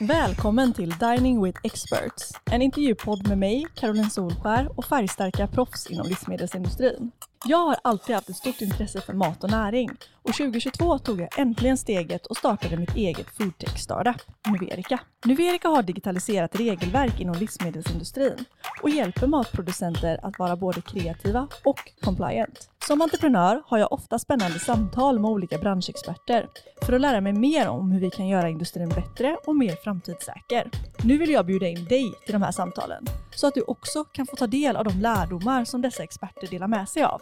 Välkommen 0.00 0.72
till 0.72 0.90
Dining 0.90 1.42
with 1.42 1.60
Experts, 1.62 2.32
en 2.50 2.62
intervjupodd 2.62 3.28
med 3.28 3.38
mig, 3.38 3.66
Caroline 3.74 4.10
Solskär 4.10 4.78
och 4.78 4.84
färgstarka 4.84 5.46
proffs 5.46 5.86
inom 5.86 6.06
livsmedelsindustrin. 6.06 7.10
Jag 7.44 7.58
har 7.58 7.76
alltid 7.84 8.14
haft 8.14 8.28
ett 8.28 8.36
stort 8.36 8.60
intresse 8.60 9.00
för 9.00 9.12
mat 9.12 9.44
och 9.44 9.50
näring 9.50 9.90
och 10.28 10.34
2022 10.34 10.98
tog 10.98 11.20
jag 11.20 11.38
äntligen 11.38 11.76
steget 11.76 12.26
och 12.26 12.36
startade 12.36 12.76
mitt 12.76 12.96
eget 12.96 13.26
foodtech-startup, 13.36 14.22
Nuverica. 14.46 15.00
Nuverica 15.24 15.68
har 15.68 15.82
digitaliserat 15.82 16.56
regelverk 16.56 17.20
inom 17.20 17.34
livsmedelsindustrin 17.34 18.44
och 18.82 18.90
hjälper 18.90 19.26
matproducenter 19.26 20.20
att 20.22 20.38
vara 20.38 20.56
både 20.56 20.80
kreativa 20.80 21.48
och 21.64 21.92
compliant. 22.00 22.70
Som 22.86 23.02
entreprenör 23.02 23.62
har 23.66 23.78
jag 23.78 23.92
ofta 23.92 24.18
spännande 24.18 24.58
samtal 24.58 25.18
med 25.18 25.30
olika 25.30 25.58
branschexperter 25.58 26.48
för 26.82 26.92
att 26.92 27.00
lära 27.00 27.20
mig 27.20 27.32
mer 27.32 27.68
om 27.68 27.92
hur 27.92 28.00
vi 28.00 28.10
kan 28.10 28.28
göra 28.28 28.48
industrin 28.48 28.88
bättre 28.88 29.36
och 29.46 29.56
mer 29.56 29.76
framtidssäker. 29.84 30.70
Nu 31.02 31.18
vill 31.18 31.30
jag 31.30 31.46
bjuda 31.46 31.68
in 31.68 31.84
dig 31.84 32.12
till 32.24 32.32
de 32.32 32.42
här 32.42 32.52
samtalen 32.52 33.06
så 33.34 33.46
att 33.46 33.54
du 33.54 33.62
också 33.62 34.04
kan 34.04 34.26
få 34.26 34.36
ta 34.36 34.46
del 34.46 34.76
av 34.76 34.84
de 34.84 35.00
lärdomar 35.00 35.64
som 35.64 35.82
dessa 35.82 36.02
experter 36.02 36.46
delar 36.46 36.68
med 36.68 36.88
sig 36.88 37.02
av. 37.02 37.20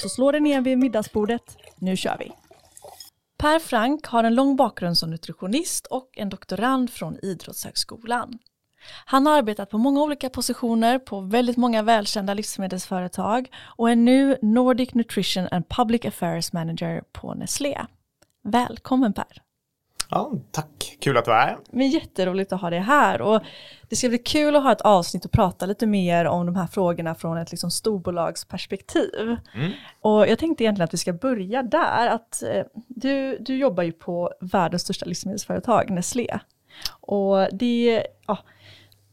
Så 0.00 0.08
slå 0.08 0.32
dig 0.32 0.40
ner 0.40 0.60
vid 0.60 0.78
middagsbordet, 0.78 1.56
nu 1.76 1.96
kör 1.96 2.16
vi! 2.18 2.32
Per 3.38 3.58
Frank 3.58 4.06
har 4.06 4.24
en 4.24 4.34
lång 4.34 4.56
bakgrund 4.56 4.98
som 4.98 5.10
nutritionist 5.10 5.86
och 5.86 6.10
en 6.12 6.28
doktorand 6.28 6.90
från 6.90 7.18
Idrottshögskolan. 7.22 8.38
Han 9.04 9.26
har 9.26 9.38
arbetat 9.38 9.70
på 9.70 9.78
många 9.78 10.02
olika 10.02 10.30
positioner 10.30 10.98
på 10.98 11.20
väldigt 11.20 11.56
många 11.56 11.82
välkända 11.82 12.34
livsmedelsföretag 12.34 13.48
och 13.62 13.90
är 13.90 13.96
nu 13.96 14.38
Nordic 14.42 14.94
Nutrition 14.94 15.48
and 15.50 15.68
Public 15.68 16.04
Affairs 16.04 16.52
Manager 16.52 17.02
på 17.12 17.34
Nestlé. 17.34 17.86
Välkommen 18.42 19.12
Per! 19.12 19.45
Ja, 20.10 20.32
tack, 20.50 20.96
kul 21.00 21.16
att 21.16 21.24
du 21.24 21.30
är 21.30 21.46
här. 21.46 21.58
Men 21.70 21.88
jätteroligt 21.90 22.52
att 22.52 22.60
ha 22.60 22.70
dig 22.70 22.80
här 22.80 23.22
och 23.22 23.42
det 23.88 23.96
ska 23.96 24.08
bli 24.08 24.18
kul 24.18 24.56
att 24.56 24.62
ha 24.62 24.72
ett 24.72 24.80
avsnitt 24.80 25.24
och 25.24 25.32
prata 25.32 25.66
lite 25.66 25.86
mer 25.86 26.24
om 26.24 26.46
de 26.46 26.56
här 26.56 26.66
frågorna 26.66 27.14
från 27.14 27.38
ett 27.38 27.50
liksom 27.50 27.70
storbolagsperspektiv. 27.70 29.36
Mm. 29.54 29.72
Och 30.00 30.28
jag 30.28 30.38
tänkte 30.38 30.64
egentligen 30.64 30.84
att 30.84 30.94
vi 30.94 30.98
ska 30.98 31.12
börja 31.12 31.62
där, 31.62 32.06
att 32.06 32.42
eh, 32.42 32.64
du, 32.88 33.38
du 33.40 33.56
jobbar 33.56 33.82
ju 33.82 33.92
på 33.92 34.32
världens 34.40 34.82
största 34.82 35.06
livsmedelsföretag, 35.06 35.90
Nestlé. 35.90 36.38
Och 36.88 37.48
det, 37.52 38.06
ja, 38.26 38.38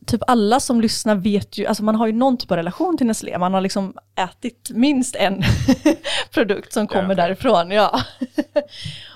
typ 0.05 0.21
alla 0.27 0.59
som 0.59 0.81
lyssnar 0.81 1.15
vet 1.15 1.57
ju, 1.57 1.65
alltså 1.65 1.83
man 1.83 1.95
har 1.95 2.07
ju 2.07 2.13
någon 2.13 2.37
typ 2.37 2.51
av 2.51 2.57
relation 2.57 2.97
till 2.97 3.07
Nestlé, 3.07 3.37
man 3.37 3.53
har 3.53 3.61
liksom 3.61 3.97
ätit 4.15 4.71
minst 4.73 5.15
en 5.15 5.43
produkt 6.33 6.73
som 6.73 6.87
kommer 6.87 7.15
därifrån. 7.15 7.71
Ja. 7.71 7.99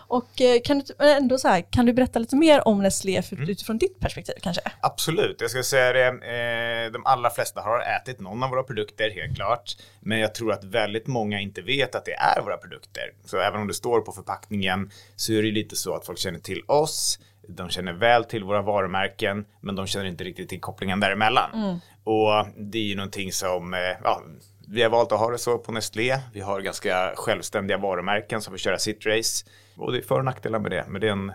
Och 0.07 0.41
eh, 0.41 0.61
kan 0.63 0.79
du 0.79 0.93
ändå 0.99 1.37
så 1.37 1.47
här, 1.47 1.61
kan 1.61 1.85
du 1.85 1.93
berätta 1.93 2.19
lite 2.19 2.35
mer 2.35 2.67
om 2.67 2.83
Nestlé 2.83 3.21
för, 3.21 3.35
mm. 3.35 3.49
utifrån 3.49 3.77
ditt 3.77 3.99
perspektiv 3.99 4.33
kanske? 4.41 4.61
Absolut, 4.81 5.41
jag 5.41 5.49
ska 5.49 5.63
säga 5.63 5.93
det, 5.93 6.07
eh, 6.07 6.91
de 6.91 7.05
allra 7.05 7.29
flesta 7.29 7.61
har 7.61 7.79
ätit 7.79 8.19
någon 8.19 8.43
av 8.43 8.49
våra 8.49 8.63
produkter 8.63 9.09
helt 9.09 9.35
klart. 9.35 9.77
Men 9.99 10.19
jag 10.19 10.35
tror 10.35 10.51
att 10.53 10.63
väldigt 10.63 11.07
många 11.07 11.39
inte 11.39 11.61
vet 11.61 11.95
att 11.95 12.05
det 12.05 12.13
är 12.13 12.41
våra 12.41 12.57
produkter. 12.57 13.11
Så 13.25 13.37
även 13.37 13.61
om 13.61 13.67
det 13.67 13.73
står 13.73 14.01
på 14.01 14.11
förpackningen 14.11 14.91
så 15.15 15.33
är 15.33 15.43
det 15.43 15.51
lite 15.51 15.75
så 15.75 15.95
att 15.95 16.05
folk 16.05 16.19
känner 16.19 16.39
till 16.39 16.61
oss, 16.67 17.19
de 17.47 17.69
känner 17.69 17.93
väl 17.93 18.23
till 18.23 18.43
våra 18.43 18.61
varumärken, 18.61 19.45
men 19.61 19.75
de 19.75 19.87
känner 19.87 20.05
inte 20.05 20.23
riktigt 20.23 20.49
till 20.49 20.61
kopplingen 20.61 20.99
däremellan. 20.99 21.49
Mm. 21.53 21.79
Och 22.03 22.47
det 22.57 22.77
är 22.77 22.83
ju 22.83 22.95
någonting 22.95 23.31
som, 23.31 23.73
eh, 23.73 23.79
ja, 24.03 24.21
vi 24.69 24.83
har 24.83 24.89
valt 24.89 25.11
att 25.11 25.19
ha 25.19 25.31
det 25.31 25.37
så 25.37 25.57
på 25.57 25.71
Nestlé. 25.71 26.19
Vi 26.33 26.39
har 26.39 26.61
ganska 26.61 27.13
självständiga 27.15 27.77
varumärken 27.77 28.41
som 28.41 28.53
får 28.53 28.57
köra 28.57 28.79
sitt 28.79 29.05
race. 29.05 29.45
Och 29.77 29.91
det 29.91 29.97
är 29.97 30.01
för 30.01 30.17
och 30.17 30.25
nackdelar 30.25 30.59
med 30.59 30.71
det, 30.71 30.85
men 30.87 31.01
det 31.01 31.07
är 31.07 31.11
en, 31.11 31.31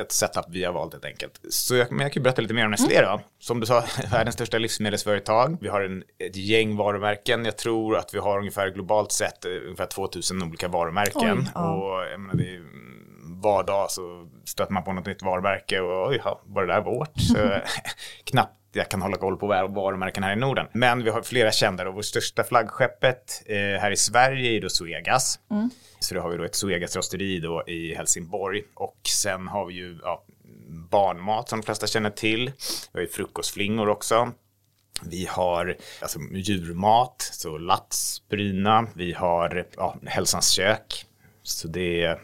ett 0.00 0.12
setup 0.12 0.44
vi 0.48 0.64
har 0.64 0.72
valt 0.72 0.92
helt 0.92 1.04
enkelt. 1.04 1.40
Så 1.50 1.74
jag, 1.74 1.92
men 1.92 2.00
jag 2.00 2.12
kan 2.12 2.22
berätta 2.22 2.42
lite 2.42 2.54
mer 2.54 2.64
om 2.64 2.70
Nestlé 2.70 2.96
mm. 2.96 3.10
då. 3.10 3.20
Som 3.38 3.60
du 3.60 3.66
sa, 3.66 3.84
världens 4.10 4.34
största 4.34 4.58
livsmedelsföretag. 4.58 5.56
Vi 5.60 5.68
har 5.68 5.80
en, 5.80 6.04
ett 6.18 6.36
gäng 6.36 6.76
varumärken. 6.76 7.44
Jag 7.44 7.58
tror 7.58 7.96
att 7.96 8.14
vi 8.14 8.18
har 8.18 8.38
ungefär 8.38 8.70
globalt 8.70 9.12
sett 9.12 9.44
eh, 9.44 9.50
ungefär 9.64 9.86
2000 9.86 10.42
olika 10.42 10.68
varumärken. 10.68 11.38
Oj, 11.38 11.50
ja. 11.54 11.74
Och 11.74 12.10
jag 12.12 12.20
menar, 12.20 12.34
det 12.34 12.54
är, 12.54 12.62
var 13.42 13.64
dag 13.64 13.90
så 13.90 14.28
stöter 14.44 14.72
man 14.72 14.84
på 14.84 14.92
något 14.92 15.06
nytt 15.06 15.22
varumärke 15.22 15.80
och 15.80 16.08
oj, 16.08 16.22
var 16.44 16.66
det 16.66 16.72
där 16.72 16.80
vårt? 16.80 17.20
Så, 17.20 17.36
knappt 18.24 18.61
jag 18.72 18.88
kan 18.88 19.02
hålla 19.02 19.16
koll 19.16 19.36
på 19.36 19.46
varumärken 19.46 20.22
här 20.22 20.32
i 20.32 20.36
Norden. 20.36 20.66
Men 20.72 21.04
vi 21.04 21.10
har 21.10 21.22
flera 21.22 21.52
kända 21.52 21.88
och 21.88 21.94
vårt 21.94 22.04
största 22.04 22.44
flaggskeppet 22.44 23.42
eh, 23.46 23.56
här 23.56 23.90
i 23.90 23.96
Sverige 23.96 24.56
är 24.56 24.60
då 24.60 24.68
Suegas. 24.68 25.38
Mm. 25.50 25.70
Så 25.98 26.14
då 26.14 26.20
har 26.20 26.30
vi 26.30 26.36
då 26.36 26.44
ett 26.44 26.54
Suegas 26.54 26.96
rosteri 26.96 27.40
då 27.40 27.64
i 27.66 27.94
Helsingborg 27.94 28.62
och 28.74 29.00
sen 29.08 29.48
har 29.48 29.66
vi 29.66 29.74
ju 29.74 29.98
ja, 30.02 30.24
barnmat 30.90 31.48
som 31.48 31.60
de 31.60 31.64
flesta 31.64 31.86
känner 31.86 32.10
till. 32.10 32.52
Vi 32.92 32.98
har 32.98 33.00
ju 33.00 33.08
frukostflingor 33.08 33.88
också. 33.88 34.32
Vi 35.04 35.26
har 35.30 35.76
alltså, 36.00 36.18
djurmat, 36.32 37.30
så 37.32 37.58
Lats, 37.58 38.22
Bryna. 38.28 38.86
Vi 38.94 39.12
har 39.12 39.66
ja, 39.76 39.96
Hälsans 40.06 40.48
kök. 40.48 41.06
Så 41.42 41.68
det 41.68 42.04
är 42.04 42.20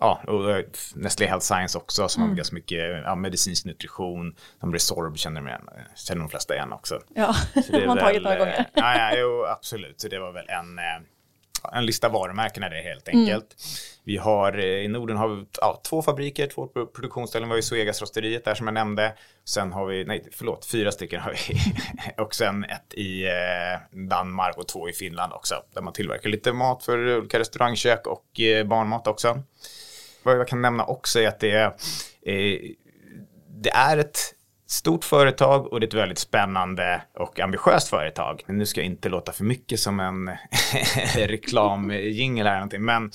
ja, 0.00 0.20
och 0.26 0.50
eh, 0.50 0.64
Nestlé 0.94 1.26
Health 1.26 1.44
Science 1.44 1.78
också 1.78 2.08
som 2.08 2.22
mm. 2.22 2.30
har 2.30 2.36
ganska 2.36 2.54
mycket 2.54 3.02
ja, 3.04 3.14
medicinsk 3.14 3.64
nutrition. 3.64 4.36
Som 4.60 4.72
Resorb 4.72 5.18
känner, 5.18 5.40
med, 5.40 5.60
känner 5.94 6.20
de 6.20 6.28
flesta 6.28 6.54
igen 6.54 6.72
också. 6.72 7.00
Ja, 7.14 7.34
det 7.70 7.78
har 7.78 7.86
man 7.86 7.98
tagit 7.98 8.22
några 8.22 8.38
gånger. 8.38 8.66
Ja, 8.74 8.98
ja 8.98 9.18
jo, 9.18 9.44
absolut. 9.44 10.00
Så 10.00 10.08
det 10.08 10.18
var 10.18 10.32
väl 10.32 10.48
en, 10.48 10.78
eh, 10.78 11.78
en 11.78 11.86
lista 11.86 12.08
varumärken 12.08 12.62
är 12.62 12.70
det 12.70 12.82
helt 12.82 13.08
enkelt. 13.08 13.28
Mm. 13.28 13.44
Vi 14.04 14.16
har 14.16 14.58
eh, 14.58 14.64
i 14.64 14.88
Norden 14.88 15.16
har 15.16 15.28
vi 15.28 15.44
ja, 15.60 15.80
två 15.84 16.02
fabriker, 16.02 16.46
två 16.46 16.66
produktionsställen. 16.66 17.48
Vi 17.48 17.52
har 17.52 17.56
ju 17.56 17.62
Suegas 17.62 18.00
rosteriet 18.00 18.44
där 18.44 18.54
som 18.54 18.66
jag 18.66 18.74
nämnde. 18.74 19.14
Sen 19.44 19.72
har 19.72 19.86
vi, 19.86 20.04
nej 20.04 20.28
förlåt, 20.32 20.66
fyra 20.66 20.92
stycken 20.92 21.20
har 21.20 21.32
vi. 21.32 21.60
och 22.22 22.34
sen 22.34 22.64
ett 22.64 22.94
i 22.94 23.24
Danmark 23.90 24.58
och 24.58 24.68
två 24.68 24.88
i 24.88 24.92
Finland 24.92 25.32
också. 25.32 25.54
Där 25.74 25.82
man 25.82 25.92
tillverkar 25.92 26.28
lite 26.28 26.52
mat 26.52 26.84
för 26.84 27.18
olika 27.18 27.38
restaurangkök 27.38 28.06
och 28.06 28.40
barnmat 28.66 29.06
också 29.06 29.42
vad 30.26 30.38
jag 30.38 30.48
kan 30.48 30.62
nämna 30.62 30.84
också 30.84 31.20
är 31.20 31.28
att 31.28 31.40
det 31.40 31.50
är, 31.50 31.66
eh, 32.26 32.58
det 33.48 33.70
är 33.70 33.98
ett 33.98 34.18
stort 34.66 35.04
företag 35.04 35.72
och 35.72 35.80
det 35.80 35.84
är 35.84 35.88
ett 35.88 35.94
väldigt 35.94 36.18
spännande 36.18 37.02
och 37.14 37.40
ambitiöst 37.40 37.88
företag. 37.88 38.42
Nu 38.46 38.66
ska 38.66 38.80
jag 38.80 38.86
inte 38.86 39.08
låta 39.08 39.32
för 39.32 39.44
mycket 39.44 39.80
som 39.80 40.00
en 40.00 40.30
reklamjingel 41.16 42.46
här 42.46 42.54
någonting, 42.54 42.84
men 42.84 43.10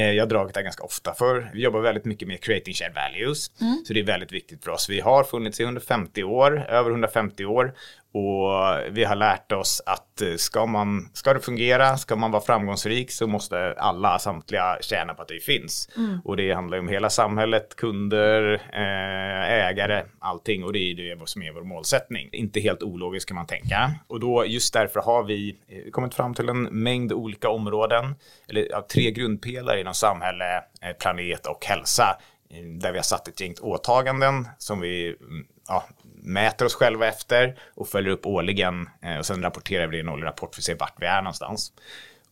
jag 0.00 0.22
har 0.22 0.26
dragit 0.26 0.54
det 0.54 0.62
ganska 0.62 0.84
ofta 0.84 1.14
för. 1.14 1.50
Vi 1.54 1.62
jobbar 1.62 1.80
väldigt 1.80 2.04
mycket 2.04 2.28
med 2.28 2.40
creating 2.40 2.74
shared 2.74 2.94
values, 2.94 3.60
mm. 3.60 3.84
så 3.86 3.92
det 3.92 4.00
är 4.00 4.04
väldigt 4.04 4.32
viktigt 4.32 4.64
för 4.64 4.70
oss. 4.70 4.88
Vi 4.88 5.00
har 5.00 5.24
funnits 5.24 5.60
i 5.60 5.62
150 5.62 6.24
år, 6.24 6.66
över 6.68 6.90
150 6.90 7.44
år 7.44 7.74
och 8.14 8.50
vi 8.90 9.04
har 9.04 9.16
lärt 9.16 9.52
oss 9.52 9.82
att 9.86 10.22
eh, 10.22 10.34
ska, 10.36 10.66
man, 10.66 11.08
ska 11.12 11.34
det 11.34 11.40
fungera, 11.40 11.96
ska 11.96 12.16
man 12.16 12.30
vara 12.30 12.42
framgångsrik 12.42 13.10
så 13.10 13.26
måste 13.26 13.74
alla, 13.78 14.18
samtliga 14.18 14.78
tjäna 14.80 15.14
på 15.14 15.22
att 15.22 15.28
det 15.28 15.40
finns. 15.40 15.88
Mm. 15.96 16.18
Och 16.24 16.36
det 16.36 16.52
handlar 16.52 16.78
om 16.78 16.88
hela 16.88 17.10
samhället, 17.10 17.76
kunder, 17.76 18.54
eh, 18.72 19.68
ägare, 19.68 20.02
allting. 20.18 20.64
Och 20.64 20.72
det 20.72 20.78
är 20.78 20.94
det 20.94 21.28
som 21.28 21.42
är 21.42 21.52
vår 21.52 21.62
målsättning. 21.62 22.28
Inte 22.32 22.60
helt 22.60 22.82
ologiskt 22.82 23.28
kan 23.28 23.34
man 23.34 23.46
tänka. 23.46 23.90
Och 24.06 24.20
då 24.20 24.46
just 24.46 24.72
därför 24.72 25.00
har 25.00 25.24
vi 25.24 25.56
eh, 25.68 25.90
kommit 25.90 26.14
fram 26.14 26.34
till 26.34 26.48
en 26.48 26.62
mängd 26.62 27.12
olika 27.12 27.48
områden, 27.48 28.14
eller 28.48 28.66
ja, 28.70 28.86
tre 28.92 29.10
grundpelare 29.10 29.80
inom 29.84 29.94
samhälle, 29.94 30.64
eh, 30.82 30.92
planet 30.98 31.46
och 31.46 31.64
hälsa 31.66 32.18
eh, 32.50 32.64
där 32.64 32.92
vi 32.92 32.98
har 32.98 33.02
satt 33.02 33.28
ett 33.28 33.40
gäng 33.40 33.54
åtaganden 33.60 34.48
som 34.58 34.80
vi 34.80 35.16
mm, 35.20 35.46
ja, 35.68 35.84
mäter 36.22 36.66
oss 36.66 36.74
själva 36.74 37.06
efter 37.06 37.58
och 37.74 37.88
följer 37.88 38.12
upp 38.12 38.26
årligen 38.26 38.88
eh, 39.02 39.18
och 39.18 39.26
sen 39.26 39.42
rapporterar 39.42 39.86
vi 39.86 39.90
det 39.90 39.96
i 39.96 40.00
en 40.00 40.08
årlig 40.08 40.26
rapport 40.26 40.54
för 40.54 40.60
att 40.60 40.64
se 40.64 40.74
vart 40.74 40.94
vi 41.02 41.06
är 41.06 41.22
någonstans. 41.22 41.72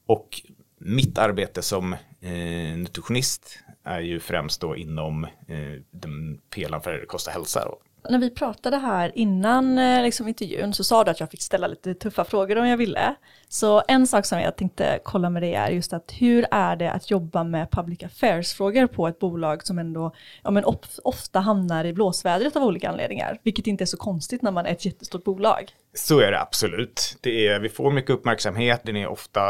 Och 0.07 0.41
mitt 0.79 1.19
arbete 1.19 1.63
som 1.63 1.93
eh, 2.21 2.77
nutritionist 2.77 3.59
är 3.85 4.01
ju 4.01 4.21
främst 4.21 4.61
då 4.61 4.77
inom 4.77 5.25
eh, 5.25 5.81
den 5.91 6.41
pelaren 6.55 6.83
för 6.83 7.07
kost 7.07 7.27
och 7.27 7.33
hälsa. 7.33 7.65
Då. 7.65 7.79
När 8.09 8.19
vi 8.19 8.31
pratade 8.31 8.77
här 8.77 9.13
innan 9.15 9.79
eh, 9.79 10.03
liksom, 10.03 10.29
intervjun 10.29 10.75
så 10.75 10.85
sa 10.85 11.05
du 11.05 11.11
att 11.11 11.21
jag 11.21 11.31
fick 11.31 11.43
ställa 11.43 11.67
lite 11.67 11.95
tuffa 11.95 12.25
frågor 12.25 12.59
om 12.59 12.69
jag 12.69 12.77
ville. 12.77 13.15
Så 13.49 13.83
en 13.89 14.07
sak 14.07 14.27
som 14.27 14.41
jag 14.41 14.57
tänkte 14.57 14.99
kolla 15.05 15.31
med 15.31 15.43
dig 15.43 15.55
är 15.55 15.71
just 15.71 15.93
att 15.93 16.13
hur 16.19 16.47
är 16.51 16.77
det 16.77 16.91
att 16.91 17.11
jobba 17.11 17.45
med 17.45 17.71
public 17.71 18.03
affairs-frågor 18.03 18.87
på 18.87 19.09
ett 19.09 19.19
bolag 19.19 19.67
som 19.67 19.79
ändå 19.79 20.15
ja, 20.43 20.51
men 20.51 20.65
ofta 21.05 21.41
hamnar 21.41 21.85
i 21.85 21.93
blåsvädret 21.93 22.57
av 22.57 22.63
olika 22.63 22.89
anledningar, 22.91 23.39
vilket 23.43 23.67
inte 23.67 23.85
är 23.85 23.87
så 23.87 23.97
konstigt 23.97 24.43
när 24.43 24.51
man 24.51 24.67
är 24.67 24.73
ett 24.73 24.85
jättestort 24.85 25.25
bolag. 25.25 25.73
Så 25.95 26.21
är 26.21 26.31
det 26.31 26.41
absolut. 26.41 27.17
Det 27.21 27.47
är, 27.47 27.61
vi 27.61 27.69
får 27.69 27.91
mycket 27.91 28.11
uppmärksamhet, 28.11 28.81
den 28.85 28.97
är 28.97 29.07
ofta 29.07 29.41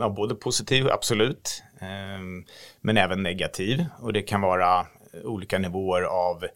ja, 0.00 0.08
både 0.16 0.34
positiv, 0.34 0.88
absolut, 0.88 1.62
eh, 1.80 2.20
men 2.80 2.96
även 2.96 3.22
negativ 3.22 3.84
och 4.00 4.12
det 4.12 4.22
kan 4.22 4.40
vara 4.40 4.86
olika 5.24 5.58
nivåer 5.58 6.02
av 6.02 6.44
eh, 6.44 6.50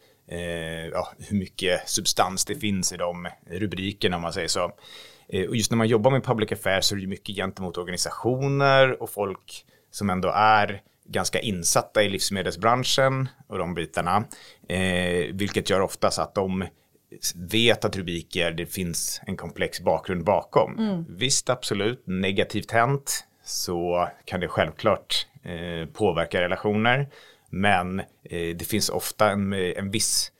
ja, 0.92 1.12
hur 1.18 1.36
mycket 1.36 1.88
substans 1.88 2.44
det 2.44 2.54
finns 2.54 2.92
i 2.92 2.96
de 2.96 3.28
rubrikerna 3.50 4.16
om 4.16 4.22
man 4.22 4.32
säger 4.32 4.48
så. 4.48 4.72
Eh, 5.28 5.48
och 5.48 5.56
just 5.56 5.70
när 5.70 5.78
man 5.78 5.88
jobbar 5.88 6.10
med 6.10 6.24
public 6.24 6.52
affairs 6.52 6.84
så 6.84 6.96
är 6.96 7.00
det 7.00 7.06
mycket 7.06 7.36
gentemot 7.36 7.78
organisationer 7.78 9.02
och 9.02 9.10
folk 9.10 9.64
som 9.90 10.10
ändå 10.10 10.32
är 10.34 10.82
ganska 11.04 11.40
insatta 11.40 12.02
i 12.02 12.08
livsmedelsbranschen 12.08 13.28
och 13.46 13.58
de 13.58 13.74
bitarna. 13.74 14.24
Eh, 14.68 15.26
vilket 15.32 15.70
gör 15.70 15.80
oftast 15.80 16.18
att 16.18 16.34
de 16.34 16.64
vet 17.34 17.84
att 17.84 17.96
rubriker, 17.96 18.50
det 18.50 18.66
finns 18.66 19.20
en 19.26 19.36
komplex 19.36 19.80
bakgrund 19.80 20.24
bakom. 20.24 20.78
Mm. 20.78 21.04
Visst, 21.08 21.50
absolut, 21.50 22.02
negativt 22.06 22.70
hänt 22.70 23.26
så 23.44 24.08
kan 24.24 24.40
det 24.40 24.48
självklart 24.48 25.26
eh, 25.42 25.88
påverka 25.92 26.40
relationer. 26.40 27.08
Men 27.52 28.00
eh, 28.00 28.56
det 28.56 28.68
finns 28.68 28.88
ofta 28.88 29.30
en, 29.30 29.52
en 29.52 29.90
viss 29.90 30.32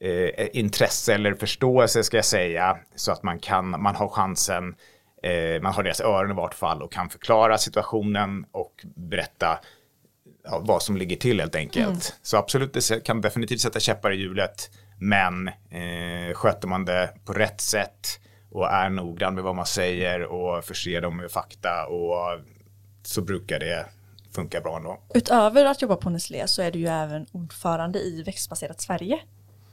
eh, 0.00 0.48
intresse 0.52 1.14
eller 1.14 1.34
förståelse 1.34 2.04
ska 2.04 2.16
jag 2.16 2.24
säga 2.24 2.78
så 2.94 3.12
att 3.12 3.22
man 3.22 3.38
kan, 3.38 3.82
man 3.82 3.94
har 3.94 4.08
chansen, 4.08 4.74
eh, 5.22 5.62
man 5.62 5.74
har 5.74 5.82
deras 5.82 6.00
öron 6.00 6.30
i 6.30 6.34
vart 6.34 6.54
fall 6.54 6.82
och 6.82 6.92
kan 6.92 7.08
förklara 7.08 7.58
situationen 7.58 8.46
och 8.52 8.84
berätta 8.96 9.60
ja, 10.44 10.60
vad 10.64 10.82
som 10.82 10.96
ligger 10.96 11.16
till 11.16 11.40
helt 11.40 11.54
enkelt. 11.54 11.86
Mm. 11.86 12.00
Så 12.22 12.36
absolut, 12.36 12.72
det 12.72 13.04
kan 13.04 13.20
definitivt 13.20 13.60
sätta 13.60 13.80
käppar 13.80 14.12
i 14.12 14.16
hjulet. 14.16 14.70
Men 15.00 15.48
eh, 15.48 16.34
sköter 16.34 16.68
man 16.68 16.84
det 16.84 17.14
på 17.24 17.32
rätt 17.32 17.60
sätt 17.60 18.20
och 18.50 18.72
är 18.72 18.90
noggrann 18.90 19.34
med 19.34 19.44
vad 19.44 19.54
man 19.54 19.66
säger 19.66 20.22
och 20.22 20.64
förser 20.64 21.00
dem 21.00 21.16
med 21.16 21.30
fakta 21.30 21.86
och 21.86 22.40
så 23.02 23.22
brukar 23.22 23.58
det 23.58 23.86
funka 24.34 24.60
bra 24.60 24.76
ändå. 24.76 25.00
Utöver 25.14 25.64
att 25.64 25.82
jobba 25.82 25.96
på 25.96 26.10
Nestlé 26.10 26.46
så 26.46 26.62
är 26.62 26.70
du 26.70 26.78
ju 26.78 26.86
även 26.86 27.26
ordförande 27.32 27.98
i 27.98 28.22
Växtbaserat 28.22 28.80
Sverige. 28.80 29.18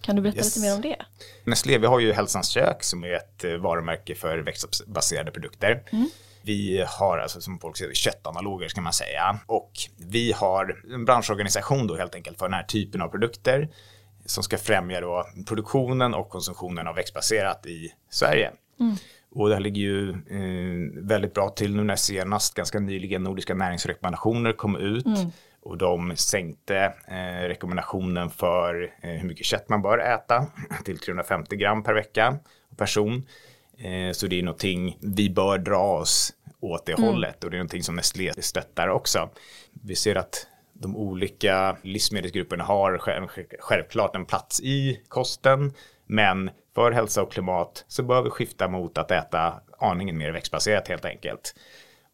Kan 0.02 0.16
du 0.16 0.22
berätta 0.22 0.38
yes. 0.38 0.56
lite 0.56 0.68
mer 0.68 0.76
om 0.76 0.82
det? 0.82 0.96
Nestlé, 1.44 1.78
vi 1.78 1.88
har 1.88 2.00
ju 2.00 2.14
Hälsans 2.14 2.50
kök 2.50 2.84
som 2.84 3.04
är 3.04 3.14
ett 3.14 3.44
eh, 3.44 3.54
varumärke 3.54 4.16
för 4.16 4.38
växtbaserade 4.38 5.32
produkter. 5.32 5.84
Mm. 5.92 6.10
Vi 6.42 6.86
har 6.88 7.18
alltså 7.18 7.42
som 7.42 7.60
folk 7.60 7.78
säger 7.78 7.94
köttanaloger 7.94 8.68
ska 8.68 8.82
man 8.82 8.94
säga 8.94 9.40
och 9.46 9.72
vi 9.98 10.32
har 10.32 10.84
en 10.94 11.06
branschorganisation 11.06 11.88
då 11.88 11.96
helt 11.96 12.16
enkelt 12.16 12.40
för 12.40 12.46
den 12.46 12.54
här 12.54 12.64
typen 12.64 13.02
av 13.02 13.08
produkter 13.08 13.70
som 14.26 14.44
ska 14.44 14.58
främja 14.58 15.02
då 15.02 15.26
produktionen 15.48 16.14
och 16.14 16.30
konsumtionen 16.30 16.88
av 16.88 16.96
växtbaserat 16.96 17.66
i 17.66 17.94
Sverige. 18.10 18.52
Mm. 18.80 18.96
Och 19.32 19.50
det 19.50 19.56
här 19.56 19.62
ligger 19.62 19.82
ju 19.82 20.10
eh, 20.10 21.04
väldigt 21.08 21.34
bra 21.34 21.50
till 21.50 21.76
nu 21.76 21.84
när 21.84 21.96
senast 21.96 22.54
ganska 22.54 22.80
nyligen 22.80 23.24
Nordiska 23.24 23.54
näringsrekommendationer 23.54 24.54
kom 24.54 24.76
ut 24.76 25.06
mm. 25.06 25.32
och 25.62 25.78
de 25.78 26.16
sänkte 26.16 26.94
eh, 27.08 27.48
rekommendationen 27.48 28.30
för 28.30 28.94
eh, 29.02 29.10
hur 29.10 29.28
mycket 29.28 29.46
kött 29.46 29.70
man 29.70 29.82
bör 29.82 29.98
äta 29.98 30.48
till 30.86 31.00
350 31.00 31.56
gram 31.56 31.84
per 31.84 31.94
vecka 31.94 32.40
och 32.72 32.78
person. 32.78 33.26
Eh, 33.78 34.12
så 34.12 34.28
det 34.28 34.40
är 34.40 34.44
någonting 34.44 34.98
vi 35.02 35.30
bör 35.30 35.58
dra 35.58 35.84
oss 35.84 36.34
åt 36.60 36.86
det 36.86 36.94
mm. 36.94 37.06
hållet 37.06 37.44
och 37.44 37.52
det 37.52 37.56
är 37.56 37.60
någonting 37.60 37.84
som 37.84 37.96
Nestlé 37.96 38.34
stöttar 38.38 38.88
också. 38.88 39.30
Vi 39.72 39.96
ser 39.96 40.16
att 40.16 40.48
de 40.74 40.98
olika 40.98 41.78
livsmedelsgrupperna 41.82 42.64
har 42.64 42.98
självklart 43.60 44.16
en 44.16 44.26
plats 44.26 44.62
i 44.62 45.02
kosten, 45.08 45.74
men 46.12 46.50
för 46.76 46.92
hälsa 46.92 47.24
och 47.24 47.32
klimat 47.32 47.86
så 47.88 48.04
bör 48.04 48.22
vi 48.22 48.30
skifta 48.30 48.68
mot 48.68 48.98
att 48.98 49.12
äta 49.12 49.54
aningen 49.80 50.18
mer 50.18 50.32
växtbaserat 50.32 50.88
helt 50.88 51.06
enkelt. 51.06 51.56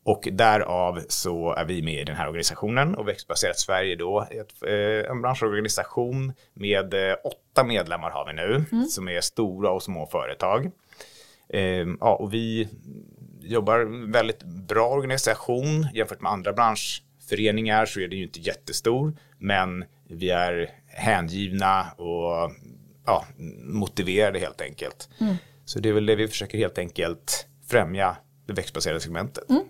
Och 0.04 0.28
därav 0.32 1.02
så 1.08 1.54
är 1.54 1.66
vi 1.66 1.82
med 1.82 2.02
i 2.02 2.04
den 2.04 2.16
här 2.16 2.28
organisationen 2.28 2.96
och 2.96 3.08
Växtbaserat 3.08 3.60
Sverige 3.60 3.96
då 3.96 4.28
eh, 4.68 5.12
en 5.12 5.22
branschorganisation 5.22 6.34
med 6.54 6.94
eh, 6.94 7.16
åtta 7.24 7.64
medlemmar 7.64 8.10
har 8.10 8.26
vi 8.26 8.34
nu 8.34 8.66
mm. 8.72 8.86
som 8.86 9.10
är 9.10 9.22
stora 9.22 9.72
och 9.72 9.84
små 9.84 10.08
företag. 10.08 10.72
Eh, 11.50 11.88
ja, 12.00 12.16
och 12.16 12.34
vi 12.34 12.70
jobbar 13.42 14.12
väldigt 14.12 14.44
bra 14.44 14.90
organisation 14.90 15.88
jämfört 15.94 16.22
med 16.22 16.32
andra 16.32 16.54
branschföreningar 16.54 17.86
så 17.86 18.00
är 18.00 18.08
det 18.08 18.16
ju 18.16 18.24
inte 18.24 18.40
jättestor 18.40 19.14
men 19.38 19.86
vi 20.10 20.30
är 20.30 20.70
hängivna 20.88 21.86
och 21.98 22.52
ja, 23.08 23.26
motiverade 23.64 24.40
helt 24.40 24.62
enkelt. 24.62 25.10
Mm. 25.20 25.36
Så 25.66 25.80
det 25.80 25.90
är 25.90 25.94
väl 25.94 26.06
det 26.06 26.16
vi 26.16 26.28
försöker 26.28 26.58
helt 26.58 26.78
enkelt 26.78 27.48
främja 27.68 28.18
det 28.46 28.54
växtbaserade 28.54 29.00
segmentet. 29.00 29.50
Mm. 29.50 29.64